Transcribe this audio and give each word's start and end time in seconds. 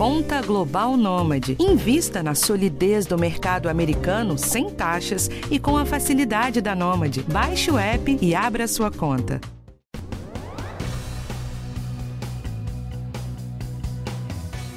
Conta 0.00 0.40
Global 0.40 0.96
Nômade. 0.96 1.58
Invista 1.60 2.22
na 2.22 2.34
solidez 2.34 3.04
do 3.04 3.18
mercado 3.18 3.68
americano 3.68 4.38
sem 4.38 4.70
taxas 4.70 5.28
e 5.50 5.58
com 5.58 5.76
a 5.76 5.84
facilidade 5.84 6.62
da 6.62 6.74
Nômade. 6.74 7.22
Baixe 7.24 7.70
o 7.70 7.78
app 7.78 8.18
e 8.18 8.34
abra 8.34 8.66
sua 8.66 8.90
conta. 8.90 9.38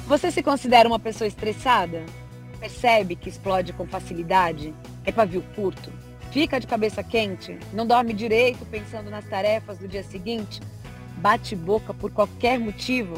Você 0.06 0.30
se 0.30 0.42
considera 0.42 0.86
uma 0.86 0.98
pessoa 0.98 1.26
estressada? 1.26 2.04
Percebe 2.60 3.16
que 3.16 3.30
explode 3.30 3.72
com 3.72 3.86
facilidade? 3.86 4.74
É 5.06 5.10
pavio 5.10 5.42
curto? 5.56 5.90
Fica 6.32 6.60
de 6.60 6.66
cabeça 6.66 7.02
quente? 7.02 7.58
Não 7.72 7.86
dorme 7.86 8.12
direito 8.12 8.66
pensando 8.66 9.10
nas 9.10 9.24
tarefas 9.24 9.78
do 9.78 9.88
dia 9.88 10.02
seguinte? 10.02 10.60
Bate 11.16 11.56
boca 11.56 11.94
por 11.94 12.10
qualquer 12.10 12.58
motivo? 12.58 13.14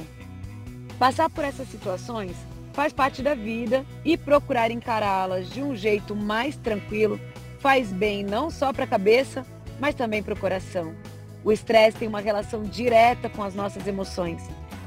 Passar 0.98 1.28
por 1.30 1.44
essas 1.44 1.68
situações 1.68 2.34
faz 2.72 2.92
parte 2.92 3.22
da 3.22 3.34
vida 3.34 3.84
e 4.04 4.16
procurar 4.16 4.70
encará-las 4.70 5.48
de 5.50 5.62
um 5.62 5.74
jeito 5.74 6.14
mais 6.14 6.56
tranquilo 6.56 7.18
faz 7.58 7.92
bem 7.92 8.22
não 8.22 8.50
só 8.50 8.72
para 8.72 8.84
a 8.84 8.86
cabeça, 8.86 9.44
mas 9.80 9.94
também 9.94 10.22
para 10.22 10.34
o 10.34 10.38
coração. 10.38 10.94
O 11.42 11.50
estresse 11.50 11.98
tem 11.98 12.08
uma 12.08 12.20
relação 12.20 12.62
direta 12.62 13.28
com 13.28 13.42
as 13.42 13.54
nossas 13.54 13.86
emoções. 13.86 14.42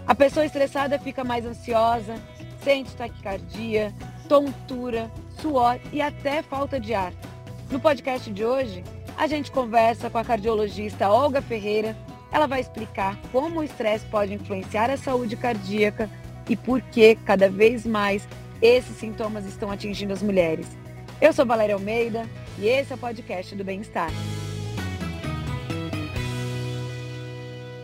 A 0.08 0.16
pessoa 0.16 0.46
estressada 0.46 0.98
fica 0.98 1.24
mais 1.24 1.46
ansiosa, 1.46 2.16
sente 2.64 2.96
taquicardia, 2.96 3.94
tontura, 4.28 5.12
suor 5.42 5.80
e 5.92 6.02
até 6.02 6.42
falta 6.42 6.80
de 6.80 6.94
ar. 6.94 7.14
No 7.70 7.80
podcast 7.80 8.32
de 8.32 8.46
hoje, 8.46 8.84
a 9.18 9.28
gente 9.28 9.52
conversa 9.52 10.10
com 10.10 10.18
a 10.18 10.24
cardiologista 10.24 11.10
Olga 11.10 11.42
Ferreira. 11.42 11.96
Ela 12.32 12.48
vai 12.48 12.60
explicar 12.60 13.20
como 13.32 13.60
o 13.60 13.64
estresse 13.64 14.06
pode 14.06 14.34
influenciar 14.34 14.90
a 14.90 14.98
saúde 14.98 15.36
cardíaca 15.36 16.10
e 16.48 16.56
por 16.56 16.82
que 16.82 17.16
cada 17.16 17.50
vez 17.50 17.86
mais 17.86 18.28
esses 18.62 18.98
sintomas 18.98 19.46
estão 19.46 19.72
atingindo 19.72 20.14
as 20.14 20.22
mulheres. 20.22 20.68
Eu 21.22 21.34
sou 21.34 21.46
Valéria 21.46 21.76
Almeida 21.76 22.28
e 22.58 22.68
esse 22.68 22.92
é 22.92 22.96
o 22.96 23.00
podcast 23.00 23.56
do 23.56 23.64
Bem-Estar. 23.64 24.10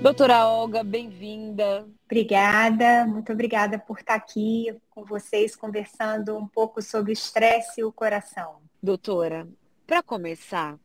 Doutora 0.01 0.45
Olga, 0.45 0.83
bem-vinda. 0.83 1.87
Obrigada, 2.05 3.07
muito 3.07 3.33
obrigada 3.33 3.79
por 3.79 3.97
estar 3.97 4.13
aqui 4.13 4.75
com 4.91 5.03
vocês 5.03 5.55
conversando 5.55 6.37
um 6.37 6.47
pouco 6.47 6.79
sobre 6.81 7.11
estresse 7.11 7.81
e 7.81 7.83
o 7.83 7.91
coração. 7.91 8.57
Doutora, 8.81 9.47
para 9.87 10.03
começar, 10.03 10.77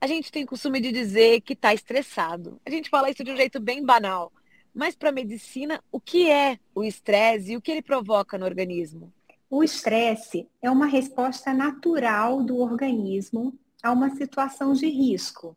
a 0.00 0.06
gente 0.06 0.30
tem 0.30 0.46
costume 0.46 0.80
de 0.80 0.92
dizer 0.92 1.40
que 1.40 1.52
está 1.52 1.72
estressado. 1.72 2.60
A 2.64 2.70
gente 2.70 2.90
fala 2.90 3.10
isso 3.10 3.24
de 3.24 3.32
um 3.32 3.36
jeito 3.36 3.60
bem 3.60 3.84
banal. 3.84 4.32
Mas 4.74 4.94
para 4.94 5.08
a 5.08 5.12
medicina, 5.12 5.82
o 5.90 5.98
que 5.98 6.30
é 6.30 6.58
o 6.74 6.84
estresse 6.84 7.52
e 7.52 7.56
o 7.56 7.62
que 7.62 7.70
ele 7.70 7.82
provoca 7.82 8.36
no 8.36 8.44
organismo? 8.44 9.12
O 9.48 9.64
estresse 9.64 10.48
é 10.60 10.70
uma 10.70 10.86
resposta 10.86 11.54
natural 11.54 12.42
do 12.42 12.58
organismo 12.58 13.58
a 13.82 13.92
uma 13.92 14.14
situação 14.14 14.72
de 14.72 14.86
risco 14.88 15.56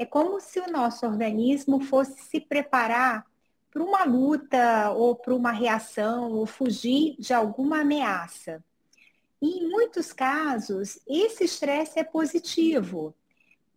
é 0.00 0.06
como 0.06 0.40
se 0.40 0.58
o 0.58 0.72
nosso 0.72 1.04
organismo 1.04 1.78
fosse 1.78 2.22
se 2.22 2.40
preparar 2.40 3.22
para 3.70 3.82
uma 3.82 4.02
luta 4.04 4.90
ou 4.92 5.14
para 5.14 5.34
uma 5.34 5.52
reação 5.52 6.32
ou 6.32 6.46
fugir 6.46 7.16
de 7.18 7.34
alguma 7.34 7.82
ameaça. 7.82 8.64
E 9.42 9.58
em 9.58 9.68
muitos 9.68 10.10
casos, 10.10 10.98
esse 11.06 11.44
estresse 11.44 11.98
é 11.98 12.02
positivo, 12.02 13.14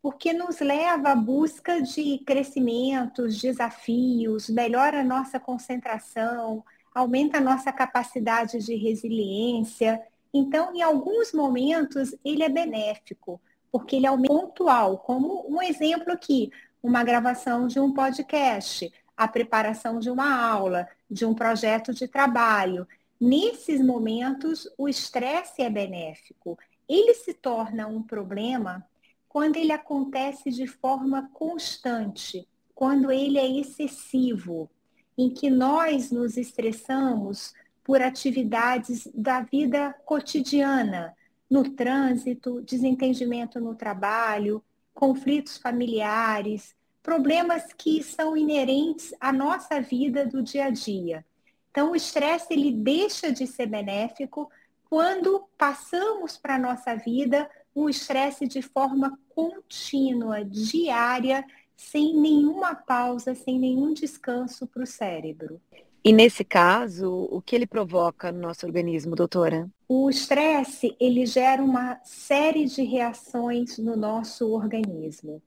porque 0.04 0.34
nos 0.34 0.60
leva 0.60 1.12
à 1.12 1.16
busca 1.16 1.82
de 1.82 2.20
crescimentos, 2.26 3.40
desafios, 3.40 4.50
melhora 4.50 5.00
a 5.00 5.04
nossa 5.04 5.40
concentração, 5.40 6.62
aumenta 6.94 7.38
a 7.38 7.42
nossa 7.42 7.72
capacidade 7.72 8.60
de 8.60 8.76
resiliência. 8.76 10.02
Então, 10.34 10.76
em 10.76 10.82
alguns 10.82 11.32
momentos, 11.32 12.14
ele 12.24 12.44
é 12.44 12.50
benéfico 12.50 13.40
porque 13.72 13.96
ele 13.96 14.06
é 14.06 14.28
pontual, 14.28 14.98
como 15.00 15.48
um 15.50 15.62
exemplo 15.62 16.12
aqui, 16.12 16.52
uma 16.84 17.02
gravação 17.02 17.66
de 17.66 17.80
um 17.80 17.94
podcast, 17.94 18.92
a 19.16 19.26
preparação 19.26 20.00
de 20.00 20.12
uma 20.12 20.46
aula, 20.46 20.86
de 21.10 21.26
um 21.26 21.34
projeto 21.34 21.94
de 21.94 22.10
trabalho. 22.10 22.86
Nesses 23.20 23.80
momentos, 23.80 24.70
o 24.78 24.90
estresse 24.90 25.62
é 25.62 25.70
benéfico. 25.70 26.60
Ele 26.90 27.14
se 27.14 27.34
torna 27.34 27.88
um 27.88 28.04
problema 28.04 28.86
quando 29.34 29.58
ele 29.58 29.72
acontece 29.72 30.52
de 30.52 30.68
forma 30.68 31.28
constante, 31.34 32.48
quando 32.76 33.12
ele 33.12 33.40
é 33.40 33.50
excessivo, 33.60 34.70
em 35.18 35.28
que 35.28 35.50
nós 35.50 36.12
nos 36.12 36.38
estressamos 36.38 37.52
por 37.84 38.00
atividades 38.00 39.10
da 39.12 39.42
vida 39.42 39.92
cotidiana, 40.06 41.16
no 41.50 41.68
trânsito, 41.72 42.62
desentendimento 42.62 43.60
no 43.60 43.74
trabalho, 43.74 44.64
conflitos 44.94 45.58
familiares, 45.58 46.76
problemas 47.02 47.74
que 47.76 48.04
são 48.04 48.38
inerentes 48.38 49.16
à 49.20 49.34
nossa 49.34 49.82
vida 49.82 50.28
do 50.28 50.44
dia 50.44 50.66
a 50.66 50.70
dia. 50.70 51.26
Então, 51.72 51.92
o 51.92 51.96
estresse 51.96 52.54
ele 52.54 52.72
deixa 52.72 53.32
de 53.32 53.48
ser 53.48 53.66
benéfico 53.66 54.48
quando 54.88 55.48
passamos 55.58 56.38
para 56.38 56.54
a 56.54 56.60
nossa 56.60 56.96
vida 56.96 57.50
o 57.74 57.90
estresse 57.90 58.48
de 58.48 58.62
forma 58.62 59.18
contínua, 59.36 60.44
diária, 60.44 61.46
sem 61.76 62.16
nenhuma 62.16 62.76
pausa, 62.76 63.36
sem 63.36 63.60
nenhum 63.60 63.94
descanso 63.94 64.66
para 64.68 64.84
o 64.84 64.88
cérebro. 64.88 65.60
E 66.06 66.12
nesse 66.12 66.44
caso, 66.44 67.30
o 67.32 67.42
que 67.42 67.56
ele 67.56 67.66
provoca 67.66 68.32
no 68.32 68.42
nosso 68.42 68.66
organismo, 68.66 69.16
doutora? 69.16 69.70
O 69.88 70.10
estresse, 70.10 70.96
ele 71.00 71.26
gera 71.26 71.64
uma 71.64 71.98
série 72.04 72.66
de 72.66 72.84
reações 72.84 73.78
no 73.78 73.96
nosso 73.96 74.52
organismo. 74.52 75.42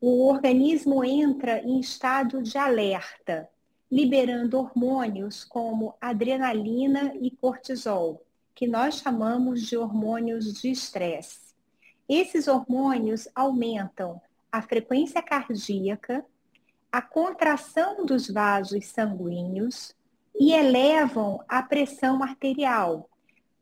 O 0.00 0.28
organismo 0.28 1.04
entra 1.04 1.60
em 1.60 1.78
estado 1.78 2.42
de 2.42 2.58
alerta, 2.58 3.48
liberando 3.88 4.58
hormônios 4.58 5.44
como 5.44 5.94
adrenalina 6.00 7.14
e 7.20 7.30
cortisol, 7.30 8.24
que 8.54 8.66
nós 8.66 8.96
chamamos 8.96 9.62
de 9.62 9.76
hormônios 9.76 10.52
de 10.54 10.72
estresse. 10.72 11.51
Esses 12.14 12.46
hormônios 12.46 13.26
aumentam 13.34 14.20
a 14.52 14.60
frequência 14.60 15.22
cardíaca, 15.22 16.22
a 16.92 17.00
contração 17.00 18.04
dos 18.04 18.28
vasos 18.28 18.84
sanguíneos 18.84 19.96
e 20.38 20.52
elevam 20.52 21.42
a 21.48 21.62
pressão 21.62 22.22
arterial, 22.22 23.08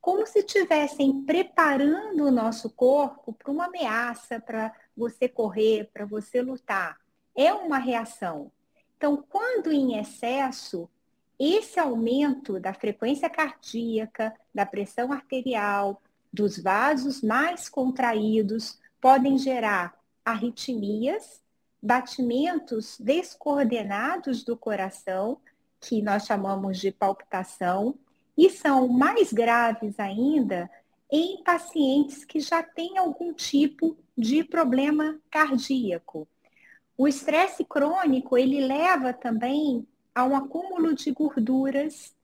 como 0.00 0.26
se 0.26 0.40
estivessem 0.40 1.22
preparando 1.22 2.24
o 2.24 2.32
nosso 2.32 2.68
corpo 2.70 3.32
para 3.32 3.52
uma 3.52 3.66
ameaça, 3.66 4.40
para 4.40 4.74
você 4.96 5.28
correr, 5.28 5.88
para 5.92 6.04
você 6.04 6.42
lutar. 6.42 6.98
É 7.36 7.52
uma 7.52 7.78
reação. 7.78 8.50
Então, 8.96 9.24
quando 9.28 9.70
em 9.70 9.96
excesso, 9.96 10.90
esse 11.38 11.78
aumento 11.78 12.58
da 12.58 12.74
frequência 12.74 13.30
cardíaca, 13.30 14.34
da 14.52 14.66
pressão 14.66 15.12
arterial, 15.12 16.02
dos 16.32 16.58
vasos 16.58 17.22
mais 17.22 17.68
contraídos, 17.68 18.78
podem 19.00 19.38
gerar 19.38 19.94
arritmias 20.24 21.40
batimentos 21.82 22.98
descoordenados 23.00 24.44
do 24.44 24.56
coração, 24.56 25.38
que 25.80 26.02
nós 26.02 26.26
chamamos 26.26 26.78
de 26.78 26.92
palpitação, 26.92 27.94
e 28.36 28.50
são 28.50 28.86
mais 28.86 29.32
graves 29.32 29.98
ainda 29.98 30.70
em 31.10 31.42
pacientes 31.42 32.24
que 32.24 32.38
já 32.38 32.62
têm 32.62 32.98
algum 32.98 33.32
tipo 33.32 33.96
de 34.16 34.44
problema 34.44 35.18
cardíaco. 35.30 36.28
O 36.96 37.08
estresse 37.08 37.64
crônico, 37.64 38.36
ele 38.36 38.60
leva 38.60 39.12
também 39.12 39.86
a 40.14 40.24
um 40.24 40.36
acúmulo 40.36 40.94
de 40.94 41.10
gorduras. 41.10 42.14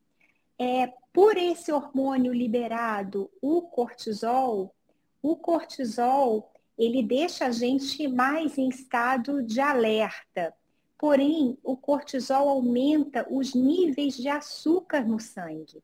É, 0.59 0.93
por 1.17 1.39
esse 1.39 1.73
hormônio 1.73 2.31
liberado, 2.31 3.31
o 3.41 3.63
cortisol, 3.63 4.75
o 5.23 5.35
cortisol 5.35 6.53
ele 6.77 7.03
deixa 7.03 7.47
a 7.47 7.51
gente 7.51 8.07
mais 8.07 8.59
em 8.59 8.69
estado 8.69 9.43
de 9.43 9.59
alerta. 9.59 10.53
Porém, 10.99 11.57
o 11.65 11.75
cortisol 11.75 12.51
aumenta 12.51 13.27
os 13.31 13.55
níveis 13.55 14.15
de 14.15 14.29
açúcar 14.29 15.07
no 15.07 15.19
sangue. 15.19 15.83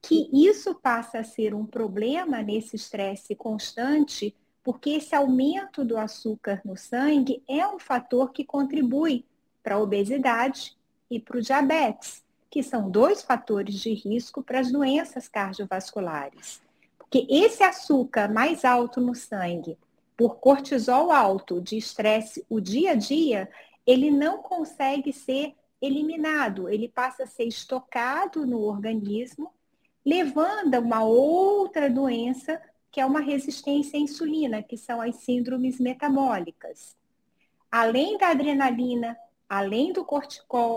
Que 0.00 0.26
isso 0.32 0.74
passa 0.74 1.18
a 1.18 1.24
ser 1.24 1.52
um 1.52 1.66
problema 1.66 2.40
nesse 2.40 2.76
estresse 2.76 3.36
constante, 3.36 4.34
porque 4.64 4.88
esse 4.88 5.14
aumento 5.14 5.84
do 5.84 5.98
açúcar 5.98 6.62
no 6.64 6.78
sangue 6.78 7.42
é 7.46 7.68
um 7.68 7.78
fator 7.78 8.32
que 8.32 8.42
contribui 8.42 9.22
para 9.62 9.74
a 9.74 9.80
obesidade 9.82 10.74
e 11.10 11.20
para 11.20 11.36
o 11.36 11.42
diabetes, 11.42 12.24
que 12.50 12.62
são 12.62 12.90
dois 12.90 13.22
fatores 13.22 13.74
de 13.76 13.92
risco 13.92 14.42
para 14.42 14.60
as 14.60 14.70
doenças 14.70 15.28
cardiovasculares. 15.28 16.60
Porque 16.98 17.26
esse 17.28 17.62
açúcar 17.62 18.32
mais 18.32 18.64
alto 18.64 19.00
no 19.00 19.14
sangue 19.14 19.78
por 20.16 20.36
cortisol 20.36 21.12
alto 21.12 21.60
de 21.60 21.76
estresse 21.76 22.44
o 22.48 22.60
dia 22.60 22.92
a 22.92 22.94
dia, 22.94 23.48
ele 23.86 24.10
não 24.10 24.38
consegue 24.38 25.12
ser 25.12 25.54
eliminado, 25.80 26.68
ele 26.68 26.88
passa 26.88 27.24
a 27.24 27.26
ser 27.26 27.44
estocado 27.44 28.46
no 28.46 28.62
organismo 28.62 29.52
levando 30.06 30.74
a 30.76 30.78
uma 30.78 31.02
outra 31.02 31.90
doença, 31.90 32.62
que 32.92 33.00
é 33.00 33.04
uma 33.04 33.20
resistência 33.20 33.98
à 33.98 34.00
insulina, 34.00 34.62
que 34.62 34.76
são 34.76 35.00
as 35.00 35.16
síndromes 35.16 35.80
metabólicas. 35.80 36.96
Além 37.70 38.16
da 38.16 38.28
adrenalina, 38.28 39.18
além 39.48 39.92
do, 39.92 40.06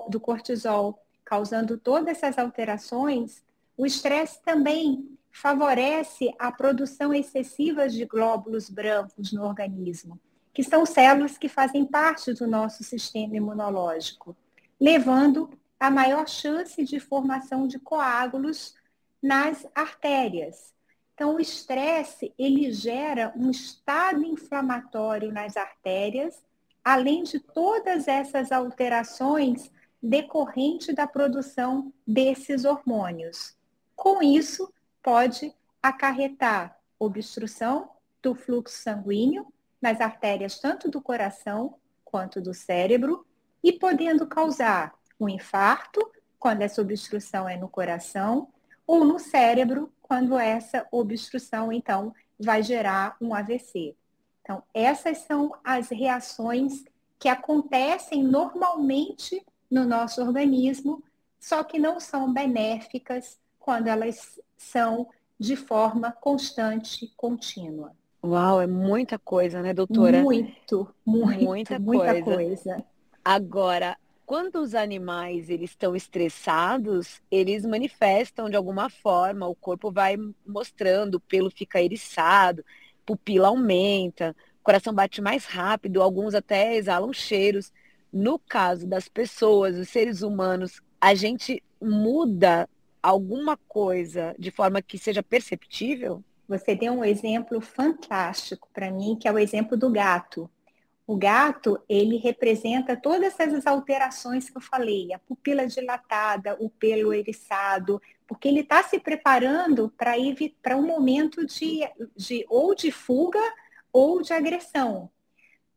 do 0.10 0.20
cortisol, 0.20 1.00
causando 1.30 1.78
todas 1.78 2.08
essas 2.08 2.40
alterações, 2.40 3.44
o 3.78 3.86
estresse 3.86 4.42
também 4.42 5.16
favorece 5.32 6.34
a 6.40 6.52
produção 6.52 7.14
excessiva 7.14 7.88
de 7.88 8.04
glóbulos 8.04 8.68
brancos 8.68 9.32
no 9.32 9.46
organismo, 9.46 10.20
que 10.52 10.64
são 10.64 10.88
células 10.88 11.38
que 11.38 11.48
fazem 11.48 11.86
parte 11.86 12.34
do 12.34 12.48
nosso 12.48 12.84
sistema 12.84 13.38
imunológico, 13.38 14.36
levando 14.82 15.52
a 15.80 15.92
maior 15.92 16.28
chance 16.28 16.84
de 16.84 17.00
formação 17.00 17.68
de 17.68 17.78
coágulos 17.78 18.74
nas 19.22 19.68
artérias. 19.76 20.74
Então, 21.14 21.36
o 21.36 21.40
estresse, 21.40 22.34
ele 22.40 22.72
gera 22.72 23.32
um 23.36 23.52
estado 23.52 24.24
inflamatório 24.24 25.32
nas 25.32 25.56
artérias, 25.56 26.44
além 26.84 27.22
de 27.22 27.40
todas 27.40 28.08
essas 28.08 28.52
alterações 28.52 29.70
decorrentes 30.02 30.96
da 30.96 31.08
produção 31.08 31.94
desses 32.08 32.66
hormônios. 32.66 33.56
Com 33.96 34.22
isso, 34.22 34.74
pode 35.04 35.54
acarretar 35.82 36.78
obstrução 36.98 37.90
do 38.22 38.36
fluxo 38.36 38.78
sanguíneo 38.78 39.48
nas 39.82 40.02
artérias 40.02 40.60
tanto 40.60 40.90
do 40.90 41.02
coração 41.02 41.76
quanto 42.04 42.42
do 42.42 42.54
cérebro 42.54 43.26
e 43.64 43.72
podendo 43.72 44.26
causar 44.26 44.94
um 45.20 45.28
infarto, 45.28 46.10
quando 46.38 46.62
essa 46.62 46.82
obstrução 46.82 47.48
é 47.48 47.58
no 47.58 47.68
coração, 47.68 48.48
ou 48.88 49.04
no 49.04 49.20
cérebro, 49.20 49.92
quando 50.02 50.38
essa 50.38 50.88
obstrução, 50.92 51.72
então, 51.72 52.14
vai 52.40 52.64
gerar 52.64 53.18
um 53.22 53.34
AVC. 53.36 53.96
Então, 54.42 54.64
essas 54.74 55.20
são 55.20 55.54
as 55.64 55.90
reações 55.90 56.84
que 57.20 57.28
acontecem 57.28 58.24
normalmente 58.24 59.46
no 59.70 59.86
nosso 59.86 60.22
organismo, 60.22 61.04
só 61.40 61.64
que 61.64 61.80
não 61.80 62.00
são 62.00 62.34
benéficas 62.34 63.40
quando 63.60 63.88
elas 63.88 64.40
são 64.58 65.08
de 65.40 65.56
forma 65.56 66.12
constante, 66.12 67.12
contínua. 67.16 67.94
Uau, 68.24 68.62
é 68.62 68.68
muita 68.68 69.18
coisa, 69.18 69.62
né, 69.62 69.74
doutora? 69.74 70.22
Muito, 70.22 70.94
muito, 71.06 71.44
muita, 71.46 71.80
muita 71.80 72.22
coisa. 72.22 72.24
coisa. 72.24 72.86
Agora, 73.24 73.98
quando 74.26 74.60
os 74.60 74.76
animais 74.76 75.50
eles 75.50 75.72
estão 75.72 75.96
estressados, 75.96 77.22
eles 77.32 77.66
manifestam 77.66 78.50
de 78.50 78.56
alguma 78.56 78.90
forma, 78.90 79.48
o 79.48 79.56
corpo 79.56 79.92
vai 79.92 80.18
mostrando, 80.46 81.16
o 81.16 81.20
pelo 81.20 81.50
fica 81.50 81.82
eriçado, 81.82 82.64
pupila 83.06 83.48
aumenta, 83.48 84.36
o 84.60 84.64
coração 84.64 84.94
bate 84.94 85.22
mais 85.22 85.46
rápido, 85.46 86.02
alguns 86.02 86.36
até 86.36 86.76
exalam 86.76 87.12
cheiros. 87.14 87.72
No 88.12 88.40
caso 88.40 88.88
das 88.88 89.08
pessoas, 89.08 89.78
os 89.78 89.90
seres 89.90 90.22
humanos, 90.22 90.82
a 91.00 91.14
gente 91.14 91.64
muda 91.82 92.68
alguma 93.02 93.56
coisa 93.56 94.36
de 94.38 94.52
forma 94.52 94.82
que 94.82 94.98
seja 94.98 95.24
perceptível? 95.24 96.24
Você 96.48 96.76
deu 96.76 96.94
um 96.94 97.06
exemplo 97.06 97.62
fantástico 97.62 98.68
para 98.74 98.92
mim, 98.92 99.16
que 99.20 99.28
é 99.28 99.32
o 99.32 99.40
exemplo 99.40 99.78
do 99.78 99.90
gato. 99.90 100.50
O 101.06 101.16
gato, 101.16 101.80
ele 101.88 102.18
representa 102.18 102.96
todas 102.96 103.40
essas 103.40 103.66
alterações 103.66 104.50
que 104.50 104.58
eu 104.58 104.62
falei, 104.62 105.12
a 105.14 105.20
pupila 105.20 105.66
dilatada, 105.66 106.56
o 106.60 106.70
pelo 106.70 107.14
eriçado, 107.14 108.02
porque 108.28 108.48
ele 108.48 108.60
está 108.60 108.84
se 108.84 109.00
preparando 109.00 109.92
para 109.98 110.18
ir 110.18 110.56
para 110.62 110.78
um 110.78 110.86
momento 110.86 111.46
de, 111.46 111.80
de 112.16 112.46
ou 112.48 112.76
de 112.76 112.92
fuga 112.92 113.42
ou 113.92 114.22
de 114.22 114.34
agressão. 114.34 115.10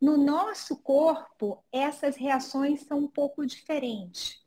No 0.03 0.17
nosso 0.17 0.75
corpo, 0.75 1.63
essas 1.71 2.17
reações 2.17 2.81
são 2.81 2.97
um 2.99 3.07
pouco 3.07 3.45
diferentes. 3.45 4.37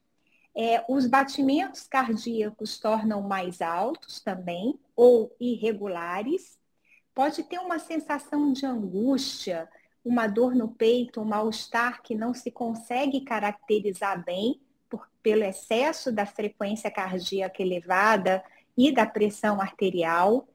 É, 0.55 0.85
os 0.87 1.07
batimentos 1.07 1.85
cardíacos 1.85 2.79
tornam 2.79 3.23
mais 3.23 3.63
altos 3.63 4.21
também, 4.21 4.79
ou 4.95 5.35
irregulares. 5.41 6.59
Pode 7.15 7.43
ter 7.43 7.59
uma 7.59 7.79
sensação 7.79 8.53
de 8.53 8.67
angústia, 8.67 9.67
uma 10.05 10.27
dor 10.27 10.55
no 10.55 10.69
peito, 10.69 11.23
um 11.23 11.25
mal-estar 11.25 12.03
que 12.03 12.15
não 12.15 12.35
se 12.35 12.51
consegue 12.51 13.23
caracterizar 13.23 14.23
bem 14.23 14.61
por, 14.91 15.09
pelo 15.23 15.43
excesso 15.43 16.13
da 16.13 16.27
frequência 16.27 16.91
cardíaca 16.91 17.63
elevada 17.63 18.45
e 18.77 18.93
da 18.93 19.07
pressão 19.07 19.59
arterial. 19.59 20.47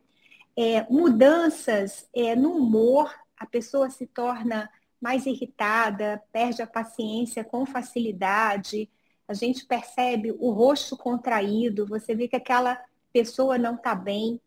É, 0.56 0.84
mudanças 0.92 2.08
é, 2.14 2.36
no 2.36 2.56
humor, 2.56 3.12
a 3.36 3.48
pessoa 3.48 3.90
se 3.90 4.06
torna 4.06 4.70
mais 5.02 5.26
irritada, 5.26 6.22
perde 6.32 6.62
a 6.62 6.68
paciência 6.68 7.44
com 7.44 7.66
facilidade, 7.66 8.90
a 9.28 9.34
gente 9.34 9.66
percebe 9.66 10.32
o 10.32 10.52
rosto 10.52 10.96
contraído, 10.96 11.88
você 11.88 12.14
vê 12.14 12.28
que 12.28 12.36
aquela 12.36 12.80
pessoa 13.12 13.58
não 13.58 13.76
está 13.76 13.96
bem, 13.96 14.40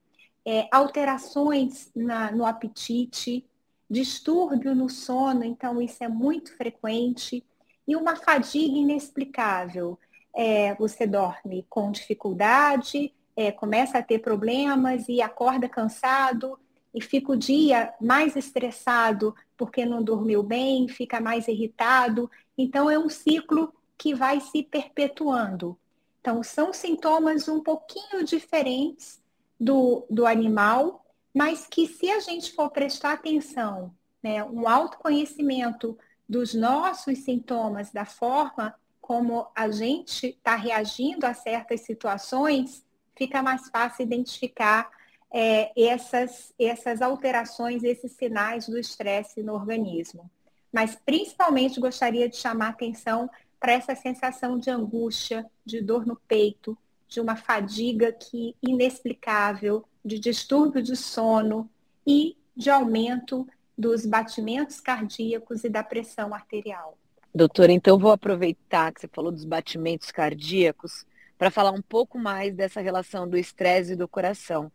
é, 0.46 0.68
alterações 0.70 1.90
na, 1.94 2.30
no 2.30 2.46
apetite, 2.46 3.44
distúrbio 3.90 4.74
no 4.74 4.88
sono, 4.88 5.42
então 5.44 5.80
isso 5.80 6.04
é 6.04 6.08
muito 6.08 6.56
frequente, 6.56 7.44
e 7.86 7.96
uma 7.96 8.16
fadiga 8.16 8.78
inexplicável. 8.78 9.98
É, 10.36 10.74
você 10.74 11.06
dorme 11.06 11.64
com 11.68 11.92
dificuldade, 11.92 13.14
é, 13.36 13.52
começa 13.52 13.98
a 13.98 14.02
ter 14.02 14.18
problemas 14.18 15.08
e 15.08 15.22
acorda 15.22 15.68
cansado 15.68 16.58
e 16.94 17.00
fica 17.00 17.32
o 17.32 17.36
dia 17.36 17.92
mais 18.00 18.36
estressado 18.36 19.34
porque 19.56 19.84
não 19.84 20.02
dormiu 20.02 20.42
bem, 20.42 20.88
fica 20.88 21.20
mais 21.20 21.48
irritado. 21.48 22.30
Então 22.56 22.90
é 22.90 22.98
um 22.98 23.08
ciclo 23.08 23.74
que 23.98 24.14
vai 24.14 24.40
se 24.40 24.62
perpetuando. 24.62 25.76
Então 26.20 26.42
são 26.42 26.72
sintomas 26.72 27.48
um 27.48 27.60
pouquinho 27.60 28.24
diferentes 28.24 29.20
do, 29.58 30.06
do 30.08 30.24
animal, 30.26 31.04
mas 31.34 31.66
que 31.66 31.86
se 31.86 32.10
a 32.10 32.20
gente 32.20 32.52
for 32.52 32.70
prestar 32.70 33.14
atenção, 33.14 33.92
né, 34.22 34.42
um 34.44 34.68
autoconhecimento 34.68 35.98
dos 36.28 36.54
nossos 36.54 37.18
sintomas, 37.18 37.90
da 37.90 38.04
forma 38.04 38.74
como 39.00 39.46
a 39.54 39.70
gente 39.70 40.28
está 40.28 40.56
reagindo 40.56 41.26
a 41.26 41.34
certas 41.34 41.82
situações, 41.82 42.82
fica 43.14 43.42
mais 43.42 43.68
fácil 43.68 44.02
identificar 44.02 44.90
é, 45.32 45.72
essas, 45.76 46.52
essas 46.58 47.02
alterações, 47.02 47.82
esses 47.82 48.12
sinais 48.12 48.68
do 48.68 48.78
estresse 48.78 49.42
no 49.42 49.54
organismo. 49.54 50.30
Mas 50.72 50.96
principalmente 51.04 51.80
gostaria 51.80 52.28
de 52.28 52.36
chamar 52.36 52.68
atenção 52.68 53.28
para 53.58 53.72
essa 53.72 53.94
sensação 53.94 54.58
de 54.58 54.70
angústia, 54.70 55.46
de 55.64 55.80
dor 55.80 56.06
no 56.06 56.16
peito, 56.16 56.76
de 57.08 57.20
uma 57.20 57.36
fadiga 57.36 58.12
que 58.12 58.54
inexplicável, 58.62 59.84
de 60.04 60.18
distúrbio 60.18 60.82
de 60.82 60.96
sono 60.96 61.68
e 62.06 62.36
de 62.56 62.70
aumento 62.70 63.46
dos 63.76 64.06
batimentos 64.06 64.80
cardíacos 64.80 65.64
e 65.64 65.68
da 65.68 65.82
pressão 65.82 66.34
arterial. 66.34 66.96
Doutora, 67.34 67.72
então 67.72 67.98
vou 67.98 68.12
aproveitar 68.12 68.92
que 68.92 69.00
você 69.00 69.08
falou 69.08 69.32
dos 69.32 69.44
batimentos 69.44 70.12
cardíacos 70.12 71.04
para 71.36 71.50
falar 71.50 71.72
um 71.72 71.82
pouco 71.82 72.16
mais 72.16 72.54
dessa 72.54 72.80
relação 72.80 73.28
do 73.28 73.36
estresse 73.36 73.94
e 73.94 73.96
do 73.96 74.06
coração. 74.06 74.70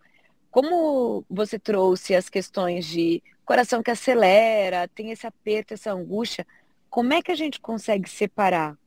Como 0.52 1.24
você 1.30 1.60
trouxe 1.60 2.16
as 2.16 2.30
questões 2.30 2.86
de 2.86 3.22
coração 3.46 3.82
que 3.82 3.92
acelera, 3.92 4.88
tem 4.88 5.12
esse 5.12 5.26
aperto, 5.26 5.74
essa 5.74 5.92
angústia, 5.92 6.46
como 6.90 7.14
é 7.14 7.22
que 7.22 7.32
a 7.32 7.36
gente 7.36 7.60
consegue 7.60 8.10
separar 8.10 8.78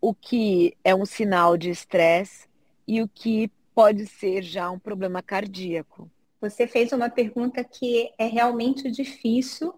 o 0.00 0.12
que 0.12 0.76
é 0.84 0.94
um 0.94 1.04
sinal 1.04 1.56
de 1.56 1.70
estresse 1.70 2.48
e 2.86 3.00
o 3.00 3.08
que 3.08 3.50
pode 3.74 4.06
ser 4.06 4.42
já 4.42 4.70
um 4.70 4.78
problema 4.78 5.22
cardíaco? 5.22 6.10
Você 6.40 6.66
fez 6.66 6.92
uma 6.92 7.08
pergunta 7.08 7.64
que 7.64 8.12
é 8.18 8.26
realmente 8.26 8.90
difícil 8.90 9.74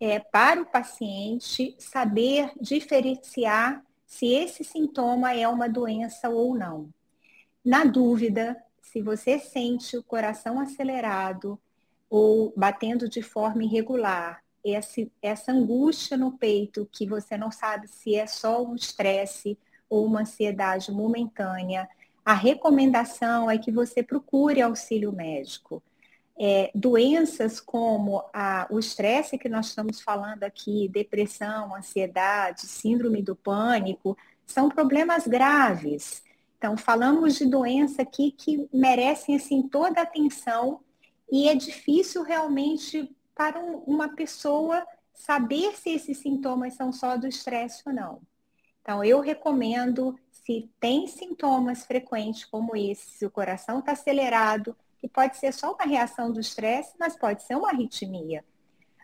é, 0.00 0.18
para 0.18 0.62
o 0.62 0.66
paciente 0.66 1.74
saber 1.78 2.50
diferenciar 2.60 3.82
se 4.06 4.32
esse 4.32 4.64
sintoma 4.64 5.34
é 5.34 5.46
uma 5.46 5.68
doença 5.68 6.28
ou 6.28 6.56
não. 6.56 6.88
Na 7.64 7.84
dúvida, 7.84 8.56
se 8.86 9.02
você 9.02 9.38
sente 9.38 9.96
o 9.96 10.02
coração 10.02 10.60
acelerado 10.60 11.58
ou 12.08 12.52
batendo 12.56 13.08
de 13.08 13.20
forma 13.20 13.64
irregular, 13.64 14.42
essa, 14.64 15.06
essa 15.20 15.52
angústia 15.52 16.16
no 16.16 16.38
peito 16.38 16.88
que 16.90 17.06
você 17.06 17.36
não 17.36 17.50
sabe 17.50 17.88
se 17.88 18.14
é 18.14 18.26
só 18.26 18.64
um 18.64 18.74
estresse 18.74 19.58
ou 19.88 20.06
uma 20.06 20.20
ansiedade 20.20 20.90
momentânea, 20.92 21.88
a 22.24 22.32
recomendação 22.32 23.50
é 23.50 23.58
que 23.58 23.72
você 23.72 24.02
procure 24.02 24.62
auxílio 24.62 25.12
médico. 25.12 25.82
É, 26.38 26.70
doenças 26.74 27.60
como 27.60 28.22
a, 28.32 28.66
o 28.70 28.78
estresse 28.78 29.38
que 29.38 29.48
nós 29.48 29.66
estamos 29.66 30.00
falando 30.00 30.44
aqui, 30.44 30.88
depressão, 30.88 31.74
ansiedade, 31.74 32.66
síndrome 32.66 33.22
do 33.22 33.34
pânico, 33.34 34.16
são 34.46 34.68
problemas 34.68 35.26
graves 35.26 36.22
Então, 36.56 36.76
falamos 36.76 37.36
de 37.36 37.46
doença 37.46 38.02
aqui 38.02 38.30
que 38.30 38.68
merecem 38.72 39.36
assim 39.36 39.62
toda 39.68 40.00
a 40.00 40.04
atenção 40.04 40.80
e 41.30 41.48
é 41.48 41.54
difícil 41.54 42.22
realmente 42.22 43.14
para 43.34 43.58
um, 43.58 43.78
uma 43.86 44.08
pessoa 44.08 44.86
saber 45.12 45.76
se 45.76 45.90
esses 45.90 46.18
sintomas 46.18 46.74
são 46.74 46.92
só 46.92 47.16
do 47.16 47.26
estresse 47.26 47.82
ou 47.86 47.92
não. 47.92 48.22
Então, 48.80 49.02
eu 49.04 49.20
recomendo, 49.20 50.18
se 50.30 50.70
tem 50.78 51.06
sintomas 51.06 51.84
frequentes 51.84 52.44
como 52.44 52.76
esse, 52.76 53.10
se 53.10 53.26
o 53.26 53.30
coração 53.30 53.80
está 53.80 53.92
acelerado, 53.92 54.76
que 54.98 55.08
pode 55.08 55.36
ser 55.36 55.52
só 55.52 55.72
uma 55.72 55.84
reação 55.84 56.32
do 56.32 56.40
estresse, 56.40 56.94
mas 56.98 57.16
pode 57.16 57.42
ser 57.42 57.56
uma 57.56 57.70
arritmia. 57.70 58.44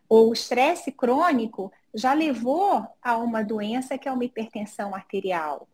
Ou 0.09 0.31
o 0.31 0.33
estresse 0.33 0.93
crônico 0.93 1.73
já 1.95 2.13
levou 2.13 2.87
a 3.03 3.17
uma 3.17 3.43
doença 3.43 3.99
que 3.99 4.09
é 4.09 4.13
uma 4.13 4.25
hipertensão 4.25 4.95
arterial. 4.95 5.69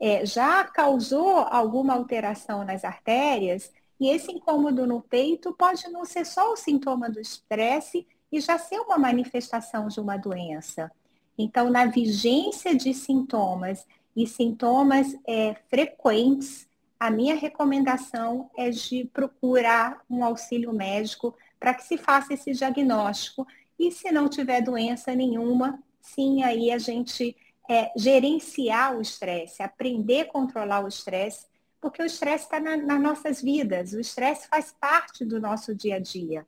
É, 0.00 0.24
já 0.24 0.64
causou 0.64 1.38
alguma 1.38 1.94
alteração 1.94 2.64
nas 2.64 2.84
artérias 2.84 3.72
e 4.00 4.08
esse 4.10 4.30
incômodo 4.30 4.86
no 4.86 5.00
peito 5.00 5.52
pode 5.52 5.88
não 5.90 6.04
ser 6.04 6.24
só 6.24 6.52
o 6.52 6.56
sintoma 6.56 7.10
do 7.10 7.20
estresse 7.20 8.06
e 8.30 8.40
já 8.40 8.58
ser 8.58 8.78
uma 8.80 8.98
manifestação 8.98 9.88
de 9.88 9.98
uma 9.98 10.16
doença. 10.16 10.90
Então, 11.36 11.70
na 11.70 11.86
vigência 11.86 12.74
de 12.74 12.92
sintomas 12.94 13.86
e 14.14 14.26
sintomas 14.26 15.16
é, 15.26 15.54
frequentes, 15.68 16.68
a 16.98 17.10
minha 17.10 17.36
recomendação 17.36 18.50
é 18.56 18.70
de 18.70 19.04
procurar 19.12 20.02
um 20.10 20.24
auxílio 20.24 20.72
médico 20.72 21.34
para 21.58 21.74
que 21.74 21.84
se 21.84 21.96
faça 21.96 22.34
esse 22.34 22.52
diagnóstico. 22.52 23.46
E 23.78 23.92
se 23.92 24.10
não 24.10 24.28
tiver 24.28 24.60
doença 24.60 25.14
nenhuma, 25.14 25.78
sim, 26.00 26.42
aí 26.42 26.72
a 26.72 26.78
gente 26.78 27.36
é, 27.68 27.92
gerenciar 27.96 28.96
o 28.96 29.00
estresse, 29.02 29.62
aprender 29.62 30.22
a 30.22 30.32
controlar 30.32 30.84
o 30.84 30.88
estresse, 30.88 31.46
porque 31.80 32.02
o 32.02 32.06
estresse 32.06 32.44
está 32.44 32.58
na, 32.58 32.76
nas 32.76 33.00
nossas 33.00 33.42
vidas, 33.42 33.92
o 33.92 34.00
estresse 34.00 34.48
faz 34.48 34.74
parte 34.80 35.24
do 35.24 35.40
nosso 35.40 35.74
dia 35.74 35.96
a 35.96 36.00
dia. 36.00 36.46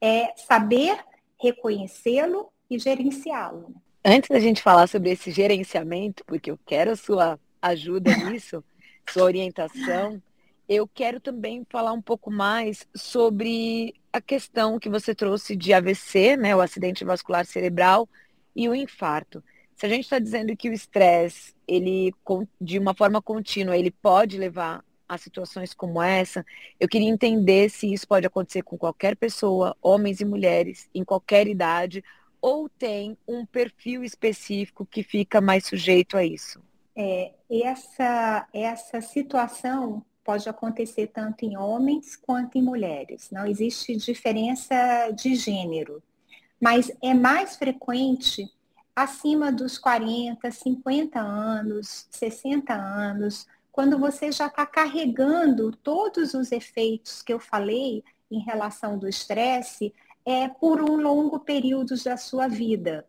É 0.00 0.32
saber 0.36 0.98
reconhecê-lo 1.40 2.52
e 2.70 2.78
gerenciá-lo. 2.78 3.74
Antes 4.04 4.28
da 4.28 4.38
gente 4.38 4.62
falar 4.62 4.86
sobre 4.86 5.10
esse 5.10 5.30
gerenciamento, 5.30 6.24
porque 6.24 6.50
eu 6.50 6.58
quero 6.66 6.92
a 6.92 6.96
sua 6.96 7.40
ajuda 7.60 8.14
nisso, 8.30 8.62
sua 9.10 9.24
orientação, 9.24 10.22
eu 10.68 10.86
quero 10.86 11.18
também 11.18 11.66
falar 11.70 11.92
um 11.92 12.02
pouco 12.02 12.30
mais 12.30 12.86
sobre 12.94 13.94
a 14.12 14.20
questão 14.20 14.78
que 14.78 14.88
você 14.88 15.14
trouxe 15.14 15.56
de 15.56 15.72
AVC, 15.72 16.36
né, 16.36 16.54
o 16.54 16.60
acidente 16.60 17.04
vascular 17.04 17.46
cerebral 17.46 18.06
e 18.54 18.68
o 18.68 18.74
infarto. 18.74 19.42
Se 19.78 19.86
a 19.86 19.88
gente 19.88 20.02
está 20.02 20.18
dizendo 20.18 20.56
que 20.56 20.68
o 20.68 20.72
estresse, 20.72 21.54
ele 21.66 22.12
de 22.60 22.80
uma 22.80 22.92
forma 22.92 23.22
contínua, 23.22 23.78
ele 23.78 23.92
pode 23.92 24.36
levar 24.36 24.84
a 25.08 25.16
situações 25.16 25.72
como 25.72 26.02
essa, 26.02 26.44
eu 26.80 26.88
queria 26.88 27.08
entender 27.08 27.70
se 27.70 27.90
isso 27.92 28.06
pode 28.06 28.26
acontecer 28.26 28.62
com 28.62 28.76
qualquer 28.76 29.16
pessoa, 29.16 29.76
homens 29.80 30.20
e 30.20 30.24
mulheres, 30.24 30.90
em 30.92 31.04
qualquer 31.04 31.46
idade, 31.46 32.02
ou 32.42 32.68
tem 32.68 33.16
um 33.26 33.46
perfil 33.46 34.02
específico 34.02 34.84
que 34.84 35.04
fica 35.04 35.40
mais 35.40 35.64
sujeito 35.64 36.16
a 36.16 36.24
isso? 36.24 36.60
É, 36.96 37.32
essa, 37.48 38.48
essa 38.52 39.00
situação 39.00 40.04
pode 40.24 40.48
acontecer 40.48 41.06
tanto 41.06 41.44
em 41.44 41.56
homens 41.56 42.16
quanto 42.16 42.58
em 42.58 42.62
mulheres. 42.62 43.30
Não 43.30 43.46
existe 43.46 43.94
diferença 43.94 45.10
de 45.12 45.36
gênero, 45.36 46.02
mas 46.60 46.90
é 47.00 47.14
mais 47.14 47.54
frequente 47.54 48.50
acima 49.02 49.52
dos 49.52 49.78
40, 49.78 50.50
50 50.50 51.20
anos, 51.20 52.06
60 52.10 52.74
anos, 52.74 53.46
quando 53.70 53.98
você 53.98 54.32
já 54.32 54.46
está 54.46 54.66
carregando 54.66 55.70
todos 55.70 56.34
os 56.34 56.50
efeitos 56.50 57.22
que 57.22 57.32
eu 57.32 57.38
falei 57.38 58.02
em 58.30 58.40
relação 58.40 58.98
do 58.98 59.08
estresse 59.08 59.94
é, 60.26 60.48
por 60.48 60.82
um 60.82 60.96
longo 60.96 61.38
período 61.40 61.94
da 62.02 62.16
sua 62.16 62.48
vida. 62.48 63.06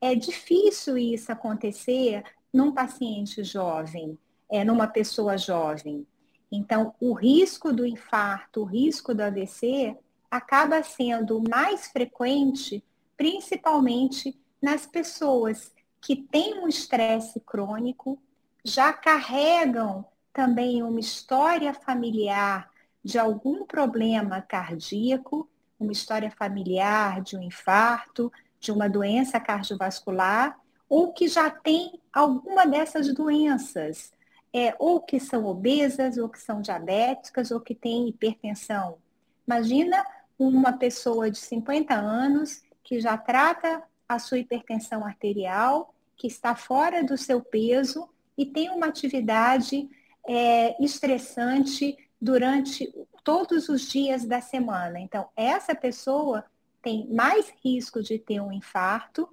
É 0.00 0.14
difícil 0.14 0.98
isso 0.98 1.32
acontecer 1.32 2.22
num 2.52 2.72
paciente 2.72 3.42
jovem, 3.42 4.18
é, 4.50 4.62
numa 4.64 4.86
pessoa 4.86 5.38
jovem. 5.38 6.06
Então, 6.50 6.94
o 7.00 7.14
risco 7.14 7.72
do 7.72 7.86
infarto, 7.86 8.60
o 8.60 8.64
risco 8.64 9.14
do 9.14 9.22
AVC 9.22 9.96
acaba 10.30 10.82
sendo 10.82 11.42
mais 11.48 11.86
frequente, 11.86 12.84
principalmente 13.16 14.38
nas 14.62 14.86
pessoas 14.86 15.72
que 16.00 16.16
têm 16.16 16.60
um 16.60 16.68
estresse 16.68 17.40
crônico, 17.40 18.22
já 18.64 18.92
carregam 18.92 20.04
também 20.32 20.82
uma 20.82 21.00
história 21.00 21.74
familiar 21.74 22.70
de 23.04 23.18
algum 23.18 23.66
problema 23.66 24.40
cardíaco, 24.40 25.48
uma 25.78 25.92
história 25.92 26.30
familiar 26.30 27.20
de 27.20 27.36
um 27.36 27.42
infarto, 27.42 28.32
de 28.60 28.70
uma 28.70 28.88
doença 28.88 29.40
cardiovascular, 29.40 30.56
ou 30.88 31.12
que 31.12 31.26
já 31.26 31.50
tem 31.50 32.00
alguma 32.12 32.64
dessas 32.64 33.12
doenças, 33.12 34.12
é, 34.52 34.74
ou 34.78 35.00
que 35.00 35.18
são 35.18 35.44
obesas, 35.46 36.16
ou 36.18 36.28
que 36.28 36.38
são 36.38 36.60
diabéticas, 36.60 37.50
ou 37.50 37.60
que 37.60 37.74
têm 37.74 38.08
hipertensão. 38.08 38.98
Imagina 39.46 40.04
uma 40.38 40.72
pessoa 40.72 41.30
de 41.30 41.38
50 41.38 41.94
anos 41.94 42.62
que 42.84 43.00
já 43.00 43.16
trata 43.16 43.82
a 44.08 44.18
sua 44.18 44.38
hipertensão 44.38 45.04
arterial, 45.04 45.94
que 46.16 46.26
está 46.26 46.54
fora 46.54 47.02
do 47.02 47.16
seu 47.16 47.40
peso 47.40 48.08
e 48.36 48.46
tem 48.46 48.70
uma 48.70 48.86
atividade 48.86 49.88
é, 50.26 50.82
estressante 50.82 51.96
durante 52.20 52.92
todos 53.24 53.68
os 53.68 53.88
dias 53.88 54.24
da 54.24 54.40
semana. 54.40 55.00
Então, 55.00 55.28
essa 55.36 55.74
pessoa 55.74 56.44
tem 56.80 57.08
mais 57.12 57.52
risco 57.64 58.02
de 58.02 58.18
ter 58.18 58.40
um 58.40 58.52
infarto 58.52 59.28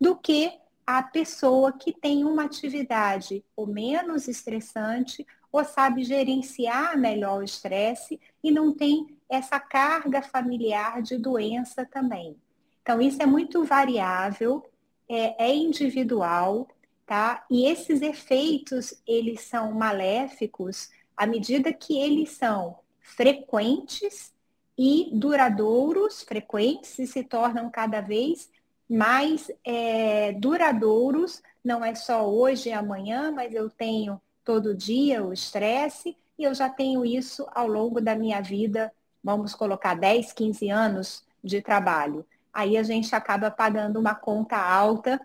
do 0.00 0.16
que 0.16 0.52
a 0.86 1.02
pessoa 1.02 1.72
que 1.72 1.92
tem 1.92 2.24
uma 2.24 2.44
atividade 2.44 3.44
ou 3.56 3.66
menos 3.66 4.28
estressante 4.28 5.26
ou 5.50 5.64
sabe 5.64 6.04
gerenciar 6.04 6.98
melhor 6.98 7.38
o 7.38 7.42
estresse 7.44 8.20
e 8.42 8.50
não 8.50 8.74
tem 8.74 9.16
essa 9.28 9.58
carga 9.58 10.20
familiar 10.20 11.00
de 11.00 11.16
doença 11.16 11.86
também. 11.86 12.36
Então, 12.84 13.00
isso 13.00 13.22
é 13.22 13.24
muito 13.24 13.64
variável, 13.64 14.62
é, 15.08 15.46
é 15.46 15.54
individual, 15.54 16.68
tá? 17.06 17.42
E 17.50 17.64
esses 17.66 18.02
efeitos, 18.02 19.00
eles 19.06 19.40
são 19.40 19.72
maléficos 19.72 20.90
à 21.16 21.26
medida 21.26 21.72
que 21.72 21.98
eles 21.98 22.32
são 22.32 22.78
frequentes 23.00 24.34
e 24.76 25.08
duradouros, 25.14 26.22
frequentes 26.24 26.98
e 26.98 27.06
se 27.06 27.24
tornam 27.24 27.70
cada 27.70 28.02
vez 28.02 28.50
mais 28.86 29.50
é, 29.64 30.32
duradouros, 30.32 31.42
não 31.64 31.82
é 31.82 31.94
só 31.94 32.28
hoje 32.28 32.68
e 32.68 32.72
amanhã, 32.72 33.32
mas 33.32 33.54
eu 33.54 33.70
tenho 33.70 34.20
todo 34.44 34.74
dia 34.74 35.24
o 35.24 35.32
estresse 35.32 36.14
e 36.38 36.44
eu 36.44 36.54
já 36.54 36.68
tenho 36.68 37.02
isso 37.02 37.46
ao 37.54 37.66
longo 37.66 37.98
da 37.98 38.14
minha 38.14 38.42
vida, 38.42 38.92
vamos 39.22 39.54
colocar 39.54 39.94
10, 39.94 40.34
15 40.34 40.68
anos 40.68 41.24
de 41.42 41.62
trabalho 41.62 42.26
aí 42.54 42.76
a 42.76 42.82
gente 42.82 43.14
acaba 43.14 43.50
pagando 43.50 43.98
uma 43.98 44.14
conta 44.14 44.56
alta 44.56 45.20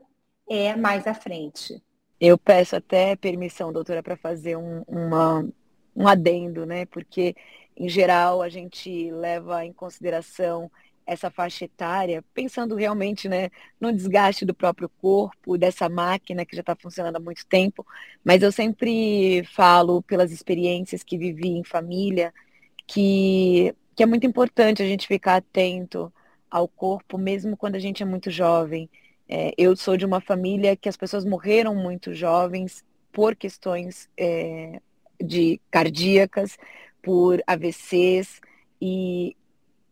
é, 0.50 0.76
mais 0.76 1.06
à 1.06 1.14
frente. 1.14 1.82
Eu 2.20 2.38
peço 2.38 2.76
até 2.76 3.16
permissão, 3.16 3.72
doutora, 3.72 4.04
para 4.04 4.18
fazer 4.18 4.58
um, 4.58 4.84
uma, 4.88 5.48
um 5.96 6.08
adendo, 6.08 6.66
né? 6.66 6.86
Porque, 6.88 7.36
em 7.78 7.88
geral, 7.88 8.42
a 8.42 8.50
gente 8.50 9.12
leva 9.12 9.64
em 9.64 9.72
consideração 9.72 10.70
essa 11.06 11.32
faixa 11.32 11.66
etária, 11.66 12.24
pensando 12.34 12.76
realmente 12.76 13.28
né, 13.28 13.50
no 13.82 13.92
desgaste 13.92 14.46
do 14.46 14.54
próprio 14.54 14.88
corpo, 15.02 15.58
dessa 15.58 15.90
máquina 15.90 16.46
que 16.46 16.56
já 16.56 16.60
está 16.60 16.76
funcionando 16.76 17.16
há 17.16 17.20
muito 17.20 17.46
tempo, 17.48 17.86
mas 18.24 18.44
eu 18.44 18.52
sempre 18.52 19.44
falo 19.56 20.04
pelas 20.04 20.32
experiências 20.32 21.02
que 21.02 21.18
vivi 21.18 21.50
em 21.50 21.64
família, 21.64 22.32
que, 22.86 23.74
que 23.96 24.04
é 24.04 24.06
muito 24.06 24.28
importante 24.28 24.84
a 24.84 24.86
gente 24.86 25.08
ficar 25.08 25.38
atento 25.38 26.14
ao 26.50 26.68
corpo, 26.68 27.18
mesmo 27.18 27.58
quando 27.58 27.76
a 27.76 27.80
gente 27.80 28.04
é 28.04 28.06
muito 28.06 28.30
jovem. 28.32 28.90
É, 29.28 29.54
eu 29.58 29.76
sou 29.76 29.96
de 29.96 30.06
uma 30.06 30.20
família 30.20 30.76
que 30.76 30.90
as 30.90 30.98
pessoas 30.98 31.24
morreram 31.24 31.76
muito 31.76 32.14
jovens 32.14 32.84
por 33.12 33.36
questões 33.36 34.10
é, 34.18 34.82
de 35.22 35.60
cardíacas, 35.70 36.58
por 37.02 37.42
AVCs, 37.46 38.42
e 38.82 39.36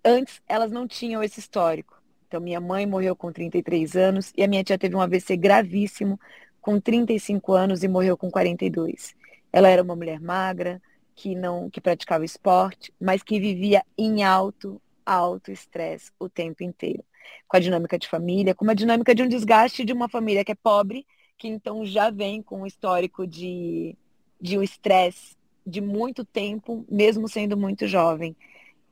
antes 0.03 0.41
elas 0.47 0.71
não 0.71 0.87
tinham 0.87 1.23
esse 1.23 1.39
histórico. 1.39 2.01
Então, 2.27 2.41
minha 2.41 2.59
mãe 2.59 2.85
morreu 2.85 3.15
com 3.15 3.31
33 3.31 3.95
anos 3.95 4.33
e 4.35 4.43
a 4.43 4.47
minha 4.47 4.63
tia 4.63 4.77
teve 4.77 4.95
um 4.95 5.01
AVC 5.01 5.37
gravíssimo 5.37 6.19
com 6.59 6.79
35 6.79 7.53
anos 7.53 7.83
e 7.83 7.87
morreu 7.87 8.17
com 8.17 8.29
42. 8.29 9.15
Ela 9.51 9.69
era 9.69 9.81
uma 9.81 9.95
mulher 9.95 10.19
magra, 10.19 10.81
que 11.15 11.33
não 11.33 11.69
que 11.69 11.79
praticava 11.79 12.25
esporte, 12.25 12.93
mas 12.99 13.23
que 13.23 13.39
vivia 13.39 13.83
em 13.97 14.23
alto 14.23 14.81
alto 15.07 15.51
estresse 15.51 16.11
o 16.19 16.27
tempo 16.27 16.63
inteiro. 16.63 17.03
Com 17.47 17.57
a 17.57 17.59
dinâmica 17.59 17.97
de 17.97 18.07
família, 18.07 18.53
com 18.53 18.63
uma 18.63 18.75
dinâmica 18.75 19.15
de 19.15 19.23
um 19.23 19.27
desgaste 19.27 19.85
de 19.85 19.93
uma 19.93 20.09
família 20.09 20.43
que 20.43 20.51
é 20.51 20.55
pobre, 20.55 21.05
que 21.37 21.47
então 21.47 21.85
já 21.85 22.09
vem 22.09 22.41
com 22.41 22.61
um 22.61 22.65
histórico 22.65 23.25
de, 23.25 23.95
de 24.41 24.57
um 24.57 24.63
estresse 24.63 25.35
de 25.65 25.81
muito 25.81 26.25
tempo, 26.25 26.85
mesmo 26.89 27.27
sendo 27.27 27.57
muito 27.57 27.87
jovem. 27.87 28.35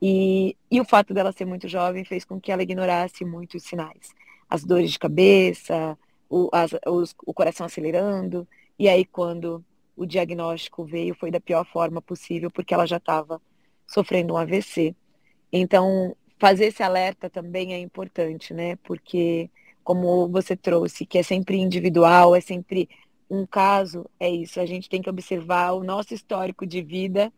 E, 0.00 0.56
e 0.70 0.80
o 0.80 0.84
fato 0.84 1.14
dela 1.14 1.32
ser 1.32 1.46
muito 1.46 1.68
jovem 1.68 2.04
fez 2.04 2.24
com 2.24 2.40
que 2.40 2.52
ela 2.52 2.62
ignorasse 2.62 3.24
muitos 3.24 3.62
sinais. 3.62 4.14
As 4.48 4.64
dores 4.64 4.92
de 4.92 4.98
cabeça, 4.98 5.98
o, 6.28 6.48
as, 6.52 6.72
os, 6.86 7.14
o 7.24 7.32
coração 7.32 7.66
acelerando. 7.66 8.46
E 8.78 8.88
aí, 8.88 9.04
quando 9.04 9.64
o 9.96 10.04
diagnóstico 10.04 10.84
veio, 10.84 11.14
foi 11.14 11.30
da 11.30 11.40
pior 11.40 11.64
forma 11.64 12.02
possível, 12.02 12.50
porque 12.50 12.74
ela 12.74 12.86
já 12.86 12.98
estava 12.98 13.40
sofrendo 13.86 14.34
um 14.34 14.36
AVC. 14.36 14.94
Então, 15.56 16.16
fazer 16.38 16.66
esse 16.66 16.82
alerta 16.82 17.28
também 17.30 17.74
é 17.74 17.78
importante, 17.78 18.52
né? 18.54 18.76
Porque, 18.76 19.50
como 19.82 20.28
você 20.28 20.56
trouxe, 20.56 21.06
que 21.06 21.18
é 21.18 21.22
sempre 21.22 21.56
individual, 21.56 22.34
é 22.34 22.40
sempre 22.40 22.88
um 23.28 23.44
caso, 23.46 24.06
é 24.18 24.28
isso. 24.30 24.60
A 24.60 24.66
gente 24.66 24.88
tem 24.88 25.02
que 25.02 25.10
observar 25.10 25.72
o 25.72 25.82
nosso 25.84 26.14
histórico 26.14 26.66
de 26.66 26.82
vida 26.82 27.32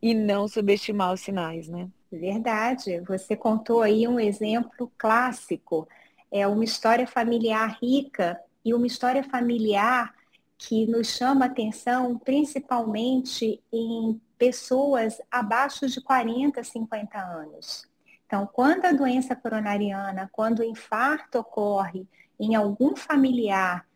e 0.00 0.14
não 0.14 0.48
subestimar 0.48 1.12
os 1.12 1.20
sinais, 1.20 1.68
né? 1.68 1.88
Verdade. 2.10 3.00
Você 3.00 3.36
contou 3.36 3.82
aí 3.82 4.06
um 4.06 4.20
exemplo 4.20 4.92
clássico. 4.98 5.88
É 6.30 6.46
uma 6.46 6.64
história 6.64 7.06
familiar 7.06 7.78
rica 7.80 8.38
e 8.64 8.74
uma 8.74 8.86
história 8.86 9.24
familiar 9.24 10.14
que 10.58 10.86
nos 10.86 11.08
chama 11.08 11.46
atenção 11.46 12.18
principalmente 12.18 13.60
em 13.72 14.20
pessoas 14.42 15.22
abaixo 15.30 15.86
de 15.86 16.00
40, 16.00 16.64
50 16.64 17.16
anos. 17.16 17.88
Então, 18.26 18.44
quando 18.44 18.86
a 18.86 18.90
doença 18.90 19.36
coronariana, 19.36 20.28
quando 20.32 20.58
o 20.58 20.64
infarto 20.64 21.38
ocorre 21.38 22.08
em 22.40 22.56
algum 22.56 22.96
familiar 22.96 23.86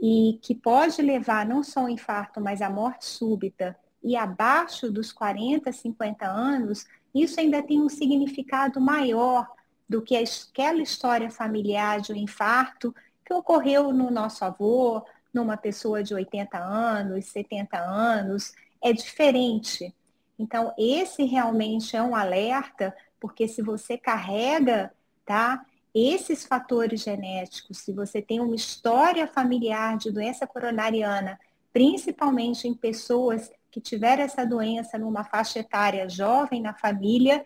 e 0.00 0.38
que 0.40 0.54
pode 0.54 1.02
levar 1.02 1.44
não 1.44 1.64
só 1.64 1.80
ao 1.80 1.88
infarto, 1.88 2.40
mas 2.40 2.62
à 2.62 2.70
morte 2.70 3.04
súbita, 3.04 3.76
e 4.00 4.14
abaixo 4.14 4.92
dos 4.92 5.10
40, 5.10 5.72
50 5.72 6.24
anos, 6.24 6.86
isso 7.12 7.40
ainda 7.40 7.60
tem 7.60 7.82
um 7.82 7.88
significado 7.88 8.80
maior 8.80 9.50
do 9.88 10.00
que 10.00 10.16
aquela 10.16 10.82
história 10.82 11.32
familiar 11.32 12.00
de 12.00 12.12
um 12.12 12.16
infarto 12.16 12.94
que 13.24 13.34
ocorreu 13.34 13.92
no 13.92 14.08
nosso 14.08 14.44
avô, 14.44 15.04
numa 15.34 15.56
pessoa 15.56 16.00
de 16.00 16.14
80 16.14 16.56
anos, 16.56 17.24
70 17.24 17.76
anos, 17.76 18.54
é 18.82 18.92
diferente. 18.92 19.94
Então, 20.38 20.72
esse 20.78 21.24
realmente 21.24 21.96
é 21.96 22.02
um 22.02 22.14
alerta, 22.14 22.94
porque 23.18 23.48
se 23.48 23.62
você 23.62 23.96
carrega, 23.96 24.92
tá? 25.24 25.64
Esses 25.94 26.44
fatores 26.44 27.02
genéticos, 27.02 27.78
se 27.78 27.92
você 27.92 28.20
tem 28.20 28.38
uma 28.38 28.54
história 28.54 29.26
familiar 29.26 29.96
de 29.96 30.10
doença 30.10 30.46
coronariana, 30.46 31.40
principalmente 31.72 32.68
em 32.68 32.74
pessoas 32.74 33.50
que 33.70 33.80
tiveram 33.80 34.22
essa 34.22 34.44
doença 34.44 34.98
numa 34.98 35.24
faixa 35.24 35.58
etária 35.58 36.08
jovem 36.08 36.60
na 36.60 36.74
família, 36.74 37.44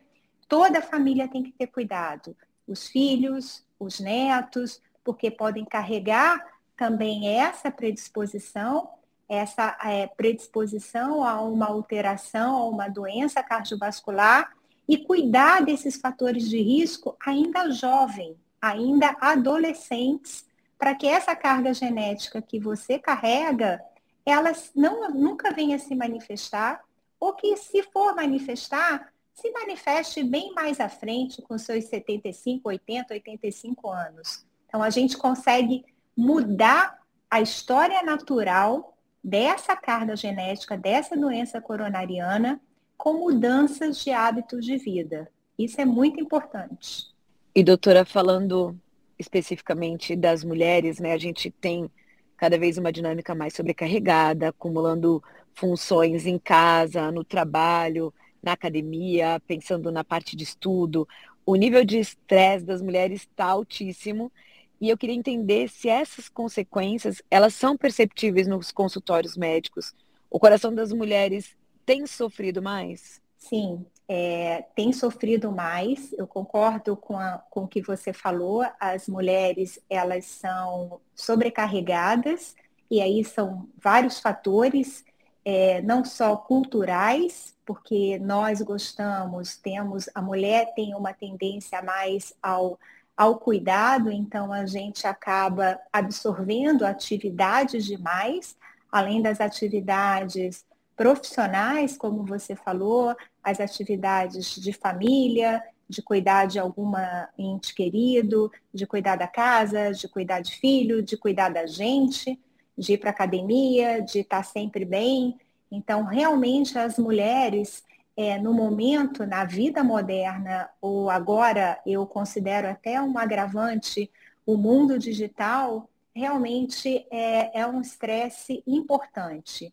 toda 0.48 0.78
a 0.78 0.82
família 0.82 1.28
tem 1.28 1.42
que 1.42 1.52
ter 1.52 1.68
cuidado. 1.68 2.36
Os 2.66 2.88
filhos, 2.88 3.64
os 3.78 4.00
netos, 4.00 4.80
porque 5.04 5.30
podem 5.30 5.64
carregar 5.64 6.44
também 6.76 7.28
essa 7.28 7.70
predisposição, 7.70 8.88
essa 9.30 9.78
é, 9.84 10.08
predisposição 10.08 11.24
a 11.24 11.40
uma 11.40 11.66
alteração, 11.66 12.56
a 12.56 12.68
uma 12.68 12.88
doença 12.88 13.40
cardiovascular 13.44 14.52
e 14.88 14.98
cuidar 14.98 15.64
desses 15.64 15.96
fatores 15.96 16.50
de 16.50 16.60
risco 16.60 17.16
ainda 17.24 17.70
jovem, 17.70 18.36
ainda 18.60 19.16
adolescentes, 19.20 20.44
para 20.76 20.96
que 20.96 21.06
essa 21.06 21.36
carga 21.36 21.72
genética 21.72 22.42
que 22.42 22.58
você 22.58 22.98
carrega 22.98 23.80
elas 24.26 24.72
não, 24.74 25.10
nunca 25.10 25.52
venha 25.52 25.78
se 25.78 25.94
manifestar, 25.94 26.82
ou 27.18 27.32
que 27.32 27.56
se 27.56 27.82
for 27.84 28.14
manifestar, 28.14 29.12
se 29.32 29.50
manifeste 29.52 30.24
bem 30.24 30.52
mais 30.54 30.80
à 30.80 30.88
frente, 30.88 31.40
com 31.40 31.56
seus 31.56 31.84
75, 31.84 32.68
80, 32.68 33.14
85 33.14 33.90
anos. 33.90 34.44
Então, 34.66 34.82
a 34.82 34.90
gente 34.90 35.16
consegue 35.16 35.84
mudar 36.16 36.98
a 37.30 37.40
história 37.40 38.02
natural 38.02 38.96
dessa 39.22 39.76
carga 39.76 40.16
genética, 40.16 40.76
dessa 40.76 41.16
doença 41.16 41.60
coronariana, 41.60 42.60
com 42.96 43.14
mudanças 43.14 44.02
de 44.02 44.10
hábitos 44.10 44.64
de 44.64 44.76
vida. 44.76 45.30
Isso 45.58 45.80
é 45.80 45.84
muito 45.84 46.20
importante. 46.20 47.06
E, 47.54 47.62
doutora, 47.62 48.04
falando 48.04 48.78
especificamente 49.18 50.16
das 50.16 50.42
mulheres, 50.42 50.98
né, 50.98 51.12
a 51.12 51.18
gente 51.18 51.50
tem 51.50 51.90
cada 52.36 52.58
vez 52.58 52.78
uma 52.78 52.90
dinâmica 52.90 53.34
mais 53.34 53.52
sobrecarregada, 53.52 54.48
acumulando 54.48 55.22
funções 55.54 56.26
em 56.26 56.38
casa, 56.38 57.12
no 57.12 57.22
trabalho, 57.22 58.14
na 58.42 58.52
academia, 58.52 59.40
pensando 59.46 59.92
na 59.92 60.02
parte 60.02 60.34
de 60.34 60.44
estudo. 60.44 61.06
O 61.44 61.54
nível 61.54 61.84
de 61.84 61.98
estresse 61.98 62.64
das 62.64 62.80
mulheres 62.80 63.22
está 63.22 63.46
altíssimo 63.46 64.32
e 64.80 64.88
eu 64.88 64.96
queria 64.96 65.14
entender 65.14 65.68
se 65.68 65.88
essas 65.88 66.28
consequências 66.28 67.22
elas 67.30 67.54
são 67.54 67.76
perceptíveis 67.76 68.48
nos 68.48 68.72
consultórios 68.72 69.36
médicos. 69.36 69.94
O 70.30 70.38
coração 70.40 70.74
das 70.74 70.92
mulheres 70.92 71.54
tem 71.84 72.06
sofrido 72.06 72.62
mais? 72.62 73.20
Sim, 73.36 73.84
é, 74.08 74.62
tem 74.74 74.92
sofrido 74.92 75.52
mais. 75.52 76.12
Eu 76.14 76.26
concordo 76.26 76.96
com, 76.96 77.18
a, 77.18 77.38
com 77.50 77.64
o 77.64 77.68
que 77.68 77.82
você 77.82 78.12
falou. 78.12 78.64
As 78.78 79.06
mulheres 79.06 79.78
elas 79.88 80.24
são 80.24 81.00
sobrecarregadas 81.14 82.54
e 82.90 83.00
aí 83.00 83.24
são 83.24 83.68
vários 83.76 84.18
fatores, 84.18 85.04
é, 85.44 85.80
não 85.82 86.04
só 86.04 86.36
culturais, 86.36 87.56
porque 87.64 88.18
nós 88.18 88.60
gostamos, 88.62 89.56
temos 89.56 90.08
a 90.14 90.20
mulher 90.20 90.74
tem 90.74 90.94
uma 90.94 91.12
tendência 91.12 91.80
mais 91.82 92.34
ao 92.42 92.78
ao 93.20 93.38
cuidado, 93.38 94.10
então 94.10 94.50
a 94.50 94.64
gente 94.64 95.06
acaba 95.06 95.78
absorvendo 95.92 96.86
atividades 96.86 97.84
demais, 97.84 98.56
além 98.90 99.20
das 99.20 99.42
atividades 99.42 100.64
profissionais, 100.96 101.98
como 101.98 102.24
você 102.24 102.56
falou, 102.56 103.14
as 103.44 103.60
atividades 103.60 104.54
de 104.54 104.72
família, 104.72 105.62
de 105.86 106.00
cuidar 106.00 106.46
de 106.46 106.58
alguma 106.58 107.28
ente 107.36 107.74
querido, 107.74 108.50
de 108.72 108.86
cuidar 108.86 109.16
da 109.16 109.28
casa, 109.28 109.92
de 109.92 110.08
cuidar 110.08 110.40
de 110.40 110.56
filho, 110.56 111.02
de 111.02 111.14
cuidar 111.18 111.50
da 111.50 111.66
gente, 111.66 112.40
de 112.74 112.94
ir 112.94 112.98
para 112.98 113.10
academia, 113.10 114.00
de 114.00 114.20
estar 114.20 114.44
sempre 114.44 114.86
bem. 114.86 115.38
Então, 115.70 116.06
realmente, 116.06 116.78
as 116.78 116.98
mulheres, 116.98 117.84
é, 118.16 118.38
no 118.38 118.52
momento, 118.52 119.26
na 119.26 119.44
vida 119.44 119.82
moderna, 119.82 120.68
ou 120.80 121.08
agora 121.10 121.80
eu 121.86 122.06
considero 122.06 122.68
até 122.68 123.00
um 123.00 123.16
agravante, 123.16 124.10
o 124.44 124.56
mundo 124.56 124.98
digital, 124.98 125.88
realmente 126.14 127.06
é, 127.10 127.60
é 127.60 127.66
um 127.66 127.80
estresse 127.80 128.62
importante. 128.66 129.72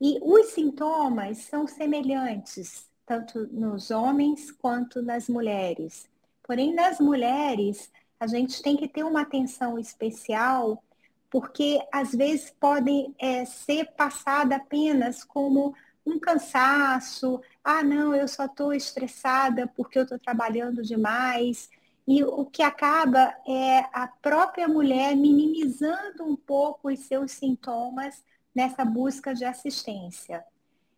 E 0.00 0.18
os 0.22 0.48
sintomas 0.48 1.38
são 1.38 1.66
semelhantes, 1.66 2.88
tanto 3.04 3.46
nos 3.52 3.90
homens 3.90 4.50
quanto 4.50 5.02
nas 5.02 5.28
mulheres. 5.28 6.08
Porém, 6.42 6.74
nas 6.74 6.98
mulheres, 6.98 7.90
a 8.18 8.26
gente 8.26 8.62
tem 8.62 8.76
que 8.76 8.88
ter 8.88 9.04
uma 9.04 9.22
atenção 9.22 9.78
especial, 9.78 10.82
porque 11.30 11.80
às 11.92 12.12
vezes 12.12 12.50
podem 12.58 13.14
é, 13.18 13.44
ser 13.44 13.92
passada 13.92 14.56
apenas 14.56 15.22
como 15.22 15.74
um 16.04 16.18
cansaço, 16.18 17.40
ah, 17.62 17.82
não, 17.82 18.14
eu 18.14 18.26
só 18.26 18.46
estou 18.46 18.72
estressada 18.72 19.66
porque 19.76 19.98
eu 19.98 20.04
estou 20.04 20.18
trabalhando 20.18 20.82
demais. 20.82 21.68
E 22.06 22.24
o 22.24 22.44
que 22.46 22.62
acaba 22.62 23.34
é 23.46 23.80
a 23.92 24.08
própria 24.20 24.66
mulher 24.66 25.14
minimizando 25.14 26.24
um 26.24 26.34
pouco 26.34 26.90
os 26.90 27.00
seus 27.00 27.32
sintomas 27.32 28.24
nessa 28.54 28.84
busca 28.84 29.34
de 29.34 29.44
assistência. 29.44 30.44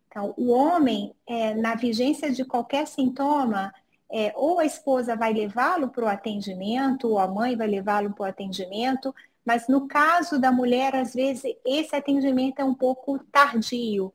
Então, 0.07 0.33
o 0.37 0.51
homem, 0.51 1.13
é, 1.27 1.53
na 1.53 1.75
vigência 1.75 2.31
de 2.31 2.45
qualquer 2.45 2.87
sintoma, 2.87 3.73
é, 4.11 4.31
ou 4.35 4.59
a 4.59 4.65
esposa 4.65 5.15
vai 5.15 5.33
levá-lo 5.33 5.89
para 5.89 6.05
o 6.05 6.07
atendimento, 6.07 7.09
ou 7.09 7.19
a 7.19 7.27
mãe 7.27 7.55
vai 7.55 7.67
levá-lo 7.67 8.13
para 8.13 8.23
o 8.23 8.29
atendimento, 8.29 9.13
mas 9.45 9.67
no 9.67 9.87
caso 9.87 10.39
da 10.39 10.51
mulher, 10.51 10.95
às 10.95 11.13
vezes, 11.13 11.55
esse 11.65 11.95
atendimento 11.95 12.59
é 12.59 12.63
um 12.63 12.75
pouco 12.75 13.19
tardio, 13.31 14.13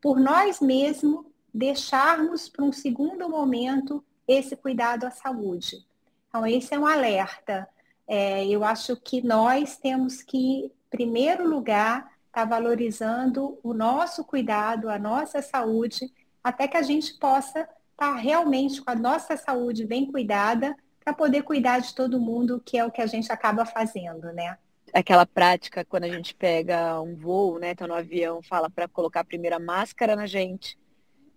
por 0.00 0.18
nós 0.18 0.60
mesmos 0.60 1.26
deixarmos 1.52 2.48
para 2.48 2.64
um 2.64 2.72
segundo 2.72 3.28
momento 3.28 4.04
esse 4.26 4.56
cuidado 4.56 5.04
à 5.04 5.10
saúde. 5.10 5.84
Então, 6.28 6.46
esse 6.46 6.74
é 6.74 6.78
um 6.78 6.86
alerta. 6.86 7.68
É, 8.06 8.46
eu 8.46 8.64
acho 8.64 8.96
que 8.96 9.20
nós 9.22 9.76
temos 9.76 10.22
que, 10.22 10.66
em 10.66 10.72
primeiro 10.88 11.48
lugar, 11.48 12.12
está 12.26 12.44
valorizando 12.44 13.58
o 13.62 13.74
nosso 13.74 14.24
cuidado, 14.24 14.88
a 14.88 14.98
nossa 14.98 15.42
saúde, 15.42 16.12
até 16.42 16.68
que 16.68 16.76
a 16.76 16.82
gente 16.82 17.14
possa 17.14 17.60
estar 17.60 17.70
tá 17.96 18.16
realmente 18.16 18.80
com 18.80 18.90
a 18.90 18.94
nossa 18.94 19.36
saúde 19.36 19.84
bem 19.84 20.10
cuidada 20.10 20.76
para 21.04 21.12
poder 21.12 21.42
cuidar 21.42 21.80
de 21.80 21.94
todo 21.94 22.20
mundo, 22.20 22.62
que 22.64 22.78
é 22.78 22.84
o 22.84 22.90
que 22.90 23.02
a 23.02 23.06
gente 23.06 23.32
acaba 23.32 23.64
fazendo, 23.64 24.32
né? 24.32 24.56
Aquela 24.92 25.26
prática 25.26 25.84
quando 25.84 26.04
a 26.04 26.08
gente 26.08 26.34
pega 26.34 27.00
um 27.00 27.14
voo, 27.14 27.58
né, 27.58 27.74
tá 27.74 27.86
no 27.86 27.94
avião, 27.94 28.42
fala 28.42 28.68
para 28.68 28.88
colocar 28.88 29.20
a 29.20 29.24
primeira 29.24 29.58
máscara 29.58 30.16
na 30.16 30.26
gente, 30.26 30.76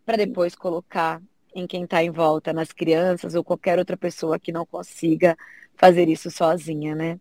para 0.06 0.18
depois 0.18 0.56
colocar 0.56 1.22
em 1.56 1.68
quem 1.68 1.84
está 1.84 2.04
em 2.04 2.10
volta, 2.10 2.52
nas 2.52 2.72
crianças 2.72 3.36
ou 3.36 3.44
qualquer 3.44 3.78
outra 3.78 3.96
pessoa 3.96 4.40
que 4.40 4.52
não 4.52 4.66
consiga 4.66 5.38
fazer 5.76 6.10
isso 6.10 6.32
sozinha, 6.32 6.96
né? 6.96 7.20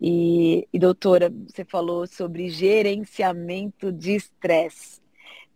E, 0.00 0.66
e 0.72 0.78
doutora, 0.78 1.32
você 1.48 1.64
falou 1.64 2.06
sobre 2.06 2.48
gerenciamento 2.48 3.92
de 3.92 4.14
estresse. 4.14 5.00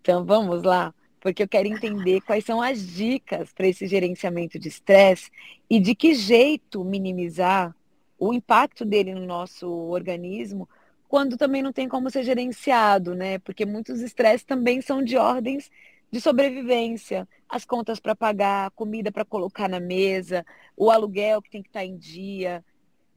Então 0.01 0.25
vamos 0.25 0.63
lá, 0.63 0.95
porque 1.21 1.43
eu 1.43 1.49
quero 1.49 1.69
entender 1.69 2.21
quais 2.21 2.45
são 2.45 2.61
as 2.61 2.87
dicas 2.87 3.53
para 3.53 3.67
esse 3.67 3.87
gerenciamento 3.87 4.59
de 4.59 4.69
estresse 4.69 5.31
e 5.69 5.81
de 5.81 5.95
que 5.95 6.15
jeito 6.15 6.85
minimizar 6.85 7.75
o 8.19 8.33
impacto 8.33 8.85
dele 8.85 9.15
no 9.15 9.25
nosso 9.27 9.69
organismo 9.69 10.69
quando 11.09 11.37
também 11.37 11.63
não 11.63 11.73
tem 11.73 11.89
como 11.89 12.11
ser 12.11 12.25
gerenciado, 12.25 13.15
né? 13.15 13.39
Porque 13.39 13.65
muitos 13.65 14.01
estresses 14.01 14.45
também 14.45 14.81
são 14.81 15.03
de 15.03 15.17
ordens 15.17 15.71
de 16.14 16.20
sobrevivência, 16.20 17.29
as 17.48 17.64
contas 17.64 17.98
para 17.98 18.14
pagar, 18.14 18.70
comida 18.70 19.11
para 19.11 19.24
colocar 19.24 19.68
na 19.68 19.81
mesa, 19.81 20.46
o 20.77 20.88
aluguel 20.88 21.42
que 21.42 21.50
tem 21.50 21.61
que 21.61 21.68
estar 21.68 21.81
tá 21.81 21.85
em 21.85 21.96
dia. 21.96 22.64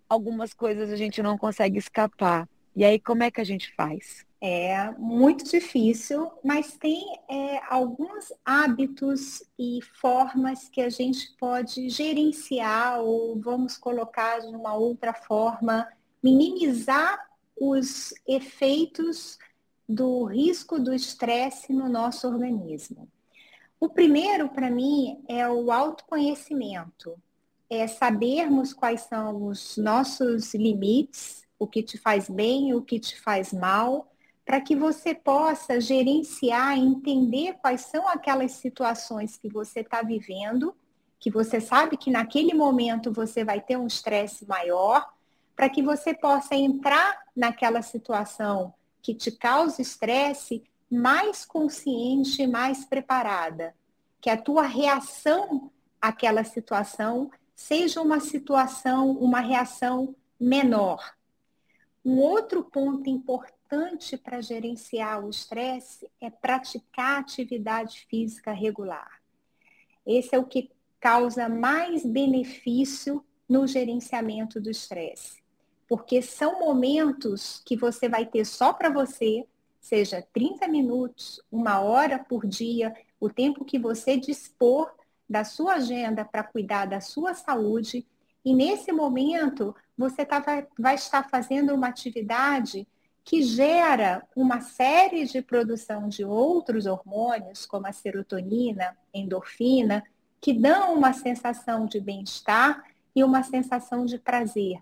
Algumas 0.10 0.52
coisas 0.52 0.92
a 0.92 0.96
gente 0.96 1.22
não 1.22 1.38
consegue 1.38 1.78
escapar. 1.78 2.50
E 2.76 2.84
aí, 2.84 3.00
como 3.00 3.22
é 3.22 3.30
que 3.30 3.40
a 3.40 3.44
gente 3.44 3.72
faz? 3.76 4.26
É 4.42 4.90
muito 4.98 5.44
difícil, 5.44 6.32
mas 6.44 6.76
tem 6.76 7.04
é, 7.30 7.62
alguns 7.70 8.34
hábitos 8.44 9.44
e 9.60 9.78
formas 10.02 10.68
que 10.68 10.82
a 10.82 10.90
gente 10.90 11.36
pode 11.40 11.92
gerenciar, 11.92 13.00
ou 13.02 13.40
vamos 13.40 13.78
colocar 13.78 14.40
de 14.40 14.48
uma 14.48 14.74
outra 14.74 15.14
forma, 15.14 15.88
minimizar 16.24 17.28
os 17.60 18.12
efeitos 18.28 19.38
do 19.88 20.26
risco 20.26 20.80
do 20.80 20.94
estresse 20.94 21.72
no 21.72 21.88
nosso 21.88 22.28
organismo. 22.28 23.08
O 23.80 23.88
primeiro, 23.88 24.50
para 24.50 24.70
mim, 24.70 25.24
é 25.28 25.48
o 25.48 25.72
autoconhecimento. 25.72 27.16
É 27.70 27.88
sabermos 27.88 28.74
quais 28.74 29.02
são 29.02 29.46
os 29.46 29.78
nossos 29.78 30.54
limites, 30.54 31.44
o 31.60 31.68
que 31.68 31.84
te 31.84 31.98
faz 31.98 32.30
bem, 32.30 32.74
o 32.74 32.82
que 32.82 33.00
te 33.00 33.20
faz 33.20 33.54
mal, 33.54 34.12
para 34.46 34.62
que 34.62 34.76
você 34.76 35.14
possa 35.14 35.80
gerenciar, 35.80 36.78
entender 36.78 37.54
quais 37.62 37.82
são 37.82 38.08
aquelas 38.08 38.54
situações 38.54 39.38
que 39.38 39.50
você 39.50 39.82
está 39.82 40.02
vivendo, 40.02 40.76
que 41.20 41.30
você 41.30 41.60
sabe 41.60 41.98
que 41.98 42.10
naquele 42.10 42.54
momento 42.54 43.12
você 43.12 43.44
vai 43.44 43.60
ter 43.62 43.78
um 43.78 43.88
estresse 43.88 44.46
maior, 44.48 45.06
para 45.56 45.70
que 45.70 45.82
você 45.82 46.14
possa 46.14 46.56
entrar 46.56 47.20
naquela 47.36 47.82
situação 47.82 48.74
que 49.08 49.16
te 49.16 49.32
causa 49.32 49.82
estresse 49.82 50.62
mais 50.92 51.46
consciente 51.46 52.42
e 52.42 52.48
mais 52.48 52.84
preparada. 52.84 53.74
Que 54.20 54.30
a 54.30 54.36
tua 54.36 54.64
reação 54.64 55.72
àquela 56.02 56.44
situação 56.44 57.32
seja 57.56 58.02
uma 58.02 58.20
situação, 58.20 59.12
uma 59.12 59.40
reação 59.40 60.14
menor. 60.38 61.16
Um 62.04 62.18
outro 62.18 62.62
ponto 62.66 63.10
importante 63.10 64.18
para 64.18 64.42
gerenciar 64.42 65.24
o 65.24 65.30
estresse 65.30 66.12
é 66.20 66.30
praticar 66.30 67.22
atividade 67.22 68.06
física 68.10 68.52
regular. 68.52 69.22
Esse 70.06 70.36
é 70.36 70.38
o 70.38 70.44
que 70.44 70.70
causa 71.00 71.48
mais 71.48 72.06
benefício 72.06 73.24
no 73.48 73.66
gerenciamento 73.66 74.60
do 74.60 74.70
estresse 74.70 75.47
porque 75.88 76.22
são 76.22 76.60
momentos 76.60 77.62
que 77.66 77.78
você 77.78 78.10
vai 78.10 78.26
ter 78.26 78.46
só 78.46 78.74
para 78.74 78.90
você, 78.90 79.46
seja 79.80 80.22
30 80.34 80.68
minutos, 80.68 81.42
uma 81.52 81.80
hora 81.80 82.20
por 82.20 82.46
dia, 82.46 82.94
o 83.20 83.30
tempo 83.30 83.64
que 83.64 83.80
você 83.80 84.18
dispor 84.18 84.92
da 85.30 85.44
sua 85.44 85.76
agenda 85.76 86.26
para 86.26 86.44
cuidar 86.44 86.86
da 86.86 87.00
sua 87.00 87.34
saúde. 87.34 88.06
E 88.44 88.54
nesse 88.54 88.92
momento, 88.92 89.76
você 89.98 90.26
tá, 90.26 90.40
vai, 90.40 90.68
vai 90.78 90.96
estar 90.96 91.30
fazendo 91.30 91.74
uma 91.74 91.88
atividade 91.88 92.88
que 93.24 93.42
gera 93.42 94.26
uma 94.36 94.62
série 94.62 95.26
de 95.26 95.42
produção 95.42 96.08
de 96.08 96.24
outros 96.24 96.86
hormônios, 96.86 97.66
como 97.66 97.86
a 97.86 97.92
serotonina, 97.92 98.98
endorfina, 99.14 100.04
que 100.40 100.54
dão 100.54 100.94
uma 100.94 101.12
sensação 101.12 101.86
de 101.86 102.00
bem-estar 102.00 102.84
e 103.14 103.24
uma 103.24 103.44
sensação 103.44 104.06
de 104.06 104.18
prazer. 104.18 104.80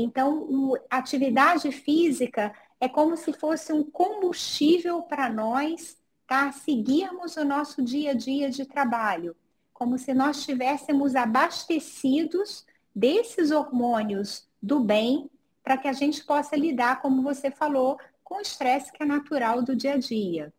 Então, 0.00 0.44
o, 0.48 0.78
atividade 0.88 1.72
física 1.72 2.54
é 2.80 2.88
como 2.88 3.16
se 3.16 3.32
fosse 3.32 3.72
um 3.72 3.82
combustível 3.82 5.02
para 5.02 5.28
nós 5.28 5.98
tá? 6.24 6.52
seguirmos 6.52 7.36
o 7.36 7.44
nosso 7.44 7.82
dia 7.82 8.12
a 8.12 8.14
dia 8.14 8.48
de 8.48 8.64
trabalho, 8.64 9.34
como 9.74 9.98
se 9.98 10.14
nós 10.14 10.38
estivéssemos 10.38 11.16
abastecidos 11.16 12.64
desses 12.94 13.50
hormônios 13.50 14.46
do 14.62 14.78
bem 14.78 15.28
para 15.64 15.76
que 15.76 15.88
a 15.88 15.92
gente 15.92 16.24
possa 16.24 16.54
lidar, 16.54 17.02
como 17.02 17.20
você 17.20 17.50
falou, 17.50 17.98
com 18.22 18.36
o 18.36 18.40
estresse 18.40 18.92
que 18.92 19.02
é 19.02 19.06
natural 19.06 19.62
do 19.62 19.74
dia 19.74 19.94
a 19.94 19.98
dia. 19.98 20.54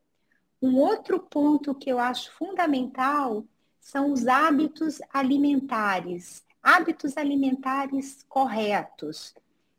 Um 0.62 0.76
outro 0.76 1.18
ponto 1.18 1.74
que 1.74 1.90
eu 1.90 1.98
acho 1.98 2.30
fundamental 2.34 3.46
são 3.80 4.12
os 4.12 4.28
hábitos 4.28 5.00
alimentares 5.14 6.44
hábitos 6.62 7.18
alimentares 7.18 8.24
corretos, 8.28 9.34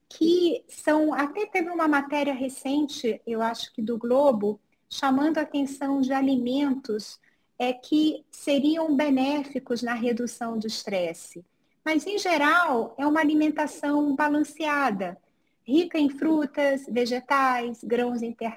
que 0.08 0.64
são, 0.68 1.14
até 1.14 1.46
teve 1.46 1.70
uma 1.70 1.86
matéria 1.86 2.34
recente, 2.34 3.20
eu 3.26 3.40
acho 3.40 3.72
que 3.72 3.80
do 3.80 3.96
Globo, 3.96 4.60
chamando 4.88 5.38
a 5.38 5.42
atenção 5.42 6.00
de 6.00 6.12
alimentos 6.12 7.20
é, 7.58 7.72
que 7.72 8.24
seriam 8.30 8.96
benéficos 8.96 9.82
na 9.82 9.94
redução 9.94 10.58
do 10.58 10.66
estresse. 10.66 11.44
Mas, 11.84 12.06
em 12.06 12.18
geral, 12.18 12.94
é 12.98 13.06
uma 13.06 13.20
alimentação 13.20 14.14
balanceada, 14.16 15.16
rica 15.62 15.98
em 15.98 16.10
frutas, 16.10 16.84
vegetais, 16.88 17.84
grãos, 17.84 18.22
inter... 18.22 18.54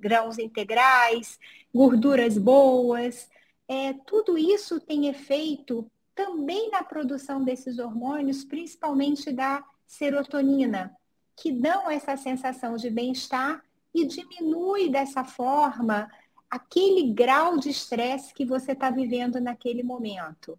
grãos 0.00 0.38
integrais, 0.38 1.38
gorduras 1.72 2.36
boas. 2.36 3.28
É, 3.68 3.92
tudo 4.06 4.36
isso 4.36 4.80
tem 4.80 5.08
efeito 5.08 5.88
também 6.18 6.68
na 6.72 6.82
produção 6.82 7.44
desses 7.44 7.78
hormônios, 7.78 8.42
principalmente 8.42 9.30
da 9.30 9.64
serotonina, 9.86 10.92
que 11.36 11.52
dão 11.52 11.88
essa 11.88 12.16
sensação 12.16 12.74
de 12.74 12.90
bem-estar 12.90 13.62
e 13.94 14.04
diminui 14.04 14.88
dessa 14.88 15.22
forma 15.22 16.10
aquele 16.50 17.12
grau 17.12 17.56
de 17.56 17.70
estresse 17.70 18.34
que 18.34 18.44
você 18.44 18.72
está 18.72 18.90
vivendo 18.90 19.40
naquele 19.40 19.84
momento. 19.84 20.58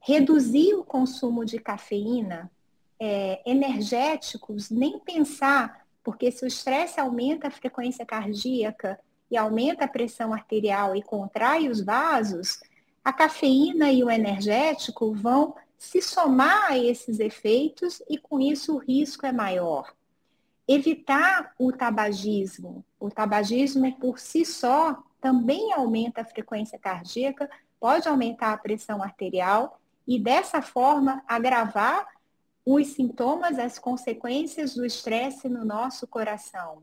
Reduzir 0.00 0.74
o 0.74 0.82
consumo 0.82 1.44
de 1.44 1.60
cafeína, 1.60 2.50
é, 2.98 3.40
energéticos, 3.48 4.70
nem 4.70 4.98
pensar, 4.98 5.86
porque 6.02 6.32
se 6.32 6.44
o 6.44 6.48
estresse 6.48 6.98
aumenta 6.98 7.46
a 7.46 7.52
frequência 7.52 8.04
cardíaca 8.04 8.98
e 9.30 9.36
aumenta 9.36 9.84
a 9.84 9.88
pressão 9.88 10.32
arterial 10.34 10.96
e 10.96 11.02
contrai 11.02 11.68
os 11.68 11.80
vasos, 11.80 12.58
a 13.04 13.12
cafeína 13.12 13.90
e 13.90 14.02
o 14.04 14.10
energético 14.10 15.12
vão 15.12 15.54
se 15.78 16.02
somar 16.02 16.72
a 16.72 16.78
esses 16.78 17.20
efeitos 17.20 18.02
e 18.08 18.18
com 18.18 18.40
isso 18.40 18.74
o 18.74 18.78
risco 18.78 19.24
é 19.24 19.32
maior. 19.32 19.94
Evitar 20.66 21.54
o 21.58 21.72
tabagismo. 21.72 22.84
O 22.98 23.10
tabagismo 23.10 23.90
por 23.98 24.18
si 24.18 24.44
só 24.44 25.02
também 25.20 25.72
aumenta 25.72 26.20
a 26.20 26.24
frequência 26.24 26.78
cardíaca, 26.78 27.48
pode 27.80 28.08
aumentar 28.08 28.52
a 28.52 28.58
pressão 28.58 29.02
arterial 29.02 29.80
e 30.06 30.18
dessa 30.18 30.60
forma 30.60 31.22
agravar 31.26 32.06
os 32.64 32.88
sintomas, 32.88 33.58
as 33.58 33.78
consequências 33.78 34.74
do 34.74 34.84
estresse 34.84 35.48
no 35.48 35.64
nosso 35.64 36.06
coração. 36.06 36.82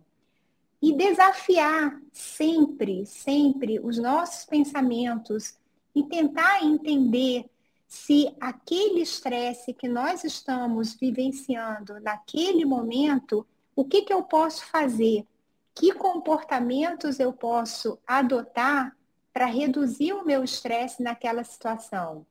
E 0.81 0.93
desafiar 0.93 1.99
sempre, 2.11 3.05
sempre 3.05 3.79
os 3.79 3.97
nossos 3.97 4.45
pensamentos, 4.45 5.57
e 5.95 6.03
tentar 6.03 6.63
entender 6.63 7.45
se 7.87 8.35
aquele 8.41 9.01
estresse 9.01 9.73
que 9.73 9.87
nós 9.87 10.23
estamos 10.23 10.93
vivenciando 10.93 11.99
naquele 12.01 12.65
momento, 12.65 13.47
o 13.75 13.85
que, 13.85 14.01
que 14.01 14.13
eu 14.13 14.23
posso 14.23 14.65
fazer? 14.65 15.25
Que 15.73 15.93
comportamentos 15.93 17.19
eu 17.19 17.31
posso 17.31 17.97
adotar 18.05 18.95
para 19.33 19.45
reduzir 19.45 20.13
o 20.13 20.25
meu 20.25 20.43
estresse 20.43 21.01
naquela 21.01 21.43
situação? 21.43 22.25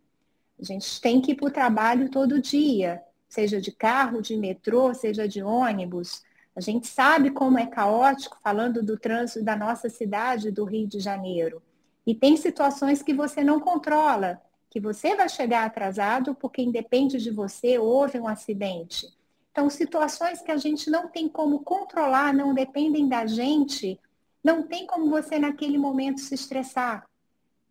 A 0.61 0.65
gente 0.65 1.01
tem 1.01 1.21
que 1.21 1.33
ir 1.33 1.35
para 1.35 1.49
o 1.49 1.53
trabalho 1.53 2.11
todo 2.11 2.41
dia, 2.41 3.03
seja 3.29 3.61
de 3.61 3.73
carro, 3.73 4.23
de 4.23 4.37
metrô, 4.37 4.95
seja 4.95 5.27
de 5.27 5.43
ônibus. 5.43 6.23
A 6.55 6.61
gente 6.61 6.87
sabe 6.87 7.31
como 7.31 7.59
é 7.59 7.67
caótico, 7.67 8.39
falando 8.43 8.83
do 8.83 8.99
trânsito 8.99 9.45
da 9.45 9.57
nossa 9.57 9.89
cidade, 9.89 10.51
do 10.51 10.65
Rio 10.65 10.87
de 10.87 11.01
Janeiro. 11.01 11.63
E 12.07 12.15
tem 12.15 12.37
situações 12.37 13.03
que 13.03 13.15
você 13.15 13.43
não 13.43 13.59
controla, 13.59 14.41
que 14.69 14.81
você 14.81 15.15
vai 15.15 15.29
chegar 15.29 15.65
atrasado 15.65 16.35
porque 16.35 16.61
independe 16.61 17.19
de 17.19 17.31
você, 17.31 17.79
houve 17.79 18.19
um 18.19 18.29
acidente. 18.29 19.09
Então, 19.53 19.71
situações 19.71 20.43
que 20.43 20.51
a 20.51 20.57
gente 20.57 20.91
não 20.91 21.09
tem 21.09 21.29
como 21.29 21.61
controlar, 21.61 22.35
não 22.35 22.53
dependem 22.53 23.09
da 23.09 23.25
gente, 23.25 24.01
não 24.43 24.65
tem 24.65 24.85
como 24.85 25.09
você 25.09 25.39
naquele 25.39 25.79
momento 25.79 26.21
se 26.21 26.35
estressar. 26.35 27.05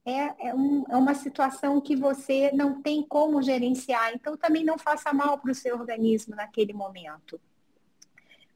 é, 0.06 0.50
é, 0.50 0.56
um, 0.56 0.84
é 0.90 0.98
uma 0.98 1.14
situação 1.14 1.80
que 1.80 1.96
você 1.96 2.52
não 2.54 2.82
tem 2.82 3.04
como 3.04 3.42
gerenciar. 3.42 4.14
Então, 4.14 4.36
também 4.36 4.64
não 4.64 4.78
faça 4.78 5.14
mal 5.14 5.38
para 5.38 5.52
o 5.52 5.56
seu 5.56 5.78
organismo 5.78 6.36
naquele 6.36 6.74
momento. 6.74 7.40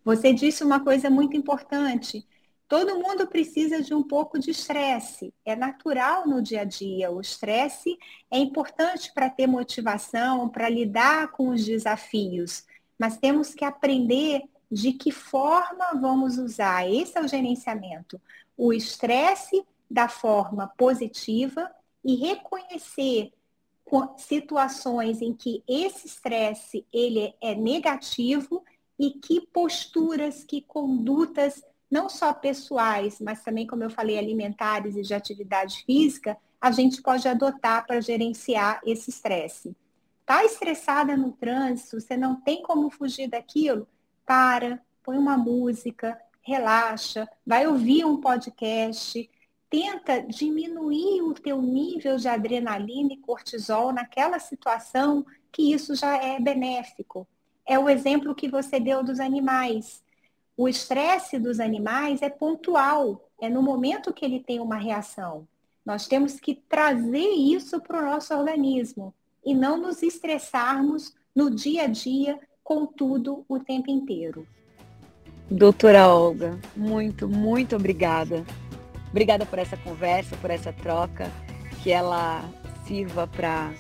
Você 0.04 0.32
disse 0.32 0.64
uma 0.64 0.80
coisa 0.80 1.10
muito 1.10 1.36
importante. 1.36 2.26
Todo 2.68 3.00
mundo 3.00 3.28
precisa 3.28 3.82
de 3.82 3.94
um 3.94 4.04
pouco 4.04 4.38
de 4.38 4.52
estresse. 4.52 5.34
É 5.46 5.56
natural 5.56 6.28
no 6.28 6.42
dia 6.42 6.62
a 6.62 6.66
dia. 6.66 7.10
O 7.10 7.22
estresse 7.22 7.98
é 8.30 8.38
importante 8.38 9.14
para 9.14 9.30
ter 9.30 9.48
motivação, 9.48 10.50
para 10.50 10.68
lidar 10.68 11.32
com 11.32 11.50
os 11.50 11.66
desafios. 11.66 12.66
Mas 13.00 13.18
temos 13.18 13.54
que 13.54 13.64
aprender 13.64 14.44
de 14.70 14.92
que 14.92 15.12
forma 15.12 16.00
vamos 16.00 16.38
usar. 16.38 16.90
Esse 16.90 17.18
é 17.18 17.22
o 17.22 17.28
gerenciamento. 17.28 18.20
O 18.58 18.74
estresse 18.74 19.64
da 19.90 20.10
forma 20.10 20.68
positiva 20.78 21.72
e 22.04 22.16
reconhecer 22.16 23.32
situações 24.18 25.22
em 25.22 25.34
que 25.34 25.64
esse 25.66 26.08
estresse 26.08 26.86
ele 26.92 27.34
é 27.40 27.56
negativo 27.56 28.62
e 29.00 29.12
que 29.12 29.40
posturas, 29.40 30.44
que 30.44 30.62
condutas, 30.62 31.64
não 31.90 32.10
só 32.10 32.34
pessoais, 32.34 33.20
mas 33.20 33.44
também, 33.44 33.66
como 33.66 33.84
eu 33.84 33.90
falei, 33.90 34.18
alimentares 34.18 34.96
e 34.96 35.02
de 35.02 35.14
atividade 35.14 35.84
física, 35.86 36.38
a 36.60 36.72
gente 36.72 37.02
pode 37.02 37.28
adotar 37.28 37.86
para 37.86 38.02
gerenciar 38.02 38.82
esse 38.86 39.10
estresse. 39.10 39.76
Está 40.22 40.44
estressada 40.44 41.16
no 41.16 41.32
trânsito, 41.32 42.02
você 42.02 42.18
não 42.18 42.36
tem 42.42 42.62
como 42.62 42.90
fugir 42.90 43.30
daquilo? 43.30 43.88
Para, 44.26 44.82
põe 45.04 45.18
uma 45.18 45.38
música, 45.38 46.20
relaxa, 46.42 47.28
vai 47.46 47.66
ouvir 47.68 48.04
um 48.04 48.20
podcast, 48.20 49.30
tenta 49.70 50.22
diminuir 50.22 51.22
o 51.22 51.34
teu 51.34 51.62
nível 51.62 52.18
de 52.18 52.28
adrenalina 52.28 53.14
e 53.14 53.18
cortisol 53.18 53.94
naquela 53.94 54.40
situação 54.40 55.26
que 55.52 55.74
isso 55.74 55.96
já 55.96 56.18
é 56.18 56.40
benéfico. 56.40 57.28
É 57.66 57.78
o 57.78 57.90
exemplo 57.90 58.36
que 58.36 58.50
você 58.50 58.80
deu 58.80 59.04
dos 59.04 59.20
animais. 59.20 60.04
O 60.58 60.68
estresse 60.68 61.38
dos 61.38 61.60
animais 61.60 62.22
é 62.22 62.30
pontual, 62.30 63.30
é 63.40 63.48
no 63.48 63.62
momento 63.62 64.12
que 64.12 64.26
ele 64.26 64.40
tem 64.40 64.60
uma 64.60 64.76
reação. 64.76 65.48
Nós 65.86 66.08
temos 66.08 66.40
que 66.40 66.56
trazer 66.56 67.30
isso 67.30 67.80
para 67.80 68.02
o 68.02 68.06
nosso 68.06 68.34
organismo 68.34 69.14
e 69.46 69.54
não 69.54 69.78
nos 69.78 70.04
estressarmos 70.04 71.14
no 71.34 71.50
dia 71.50 71.84
a 71.84 71.88
dia 71.88 72.40
com 72.64 72.86
tudo 72.86 73.46
o 73.48 73.60
tempo 73.60 73.90
inteiro. 73.90 74.46
Doutora 75.50 76.10
Olga, 76.10 76.60
muito, 76.76 77.30
muito 77.30 77.76
obrigada 77.76 78.44
Obrigada 79.10 79.46
por 79.46 79.58
essa 79.58 79.78
conversa, 79.78 80.36
por 80.38 80.52
essa 80.52 80.74
troca, 80.74 81.32
que 81.82 81.92
ela 81.92 82.44
sirva 82.86 83.26
para 83.28 83.72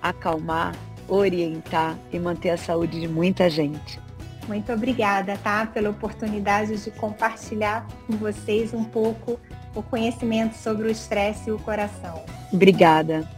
acalmar, 0.00 0.74
orientar 1.08 1.98
e 2.12 2.18
manter 2.18 2.50
a 2.50 2.56
saúde 2.56 3.00
de 3.00 3.08
muita 3.08 3.50
gente. 3.50 4.00
Muito 4.46 4.72
obrigada, 4.72 5.36
tá? 5.42 5.66
Pela 5.66 5.90
oportunidade 5.90 6.76
de 6.82 6.90
compartilhar 6.92 7.86
com 8.06 8.16
vocês 8.16 8.72
um 8.72 8.84
pouco 8.84 9.40
o 9.74 9.82
conhecimento 9.82 10.54
sobre 10.54 10.86
o 10.86 10.90
estresse 10.90 11.50
e 11.50 11.52
o 11.52 11.58
coração. 11.58 12.24
Obrigada. 12.52 13.28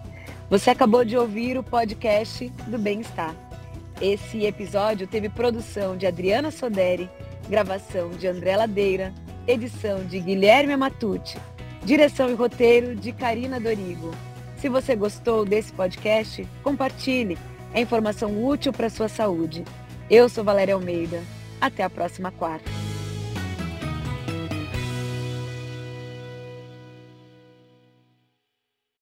Você 0.51 0.71
acabou 0.71 1.05
de 1.05 1.17
ouvir 1.17 1.59
o 1.59 1.63
podcast 1.63 2.49
do 2.67 2.79
Bem-Estar. 2.79 3.35
Esse 4.01 4.45
episódio 4.45 5.07
teve 5.07 5.29
produção 5.29 5.97
de 5.97 6.07
Adriana 6.07 6.51
Soderi, 6.51 7.11
gravação 7.49 8.11
de 8.11 8.29
André 8.29 8.57
Ladeira, 8.57 9.13
edição 9.47 10.05
de 10.05 10.21
Guilherme 10.21 10.77
Matucci, 10.77 11.39
direção 11.85 12.31
e 12.31 12.35
roteiro 12.35 12.95
de 12.95 13.13
Karina 13.13 13.59
Dorigo. 13.59 14.15
Se 14.59 14.69
você 14.69 14.95
gostou 14.95 15.45
desse 15.45 15.73
podcast, 15.73 16.47
compartilhe. 16.63 17.39
É 17.73 17.81
informação 17.81 18.45
útil 18.45 18.73
para 18.73 18.87
a 18.87 18.91
sua 18.91 19.09
saúde. 19.09 19.65
Eu 20.11 20.27
sou 20.29 20.43
Valéria 20.43 20.75
Almeida. 20.75 21.23
Até 21.61 21.83
a 21.83 21.91
próxima 21.91 22.31
quarta. 22.31 22.88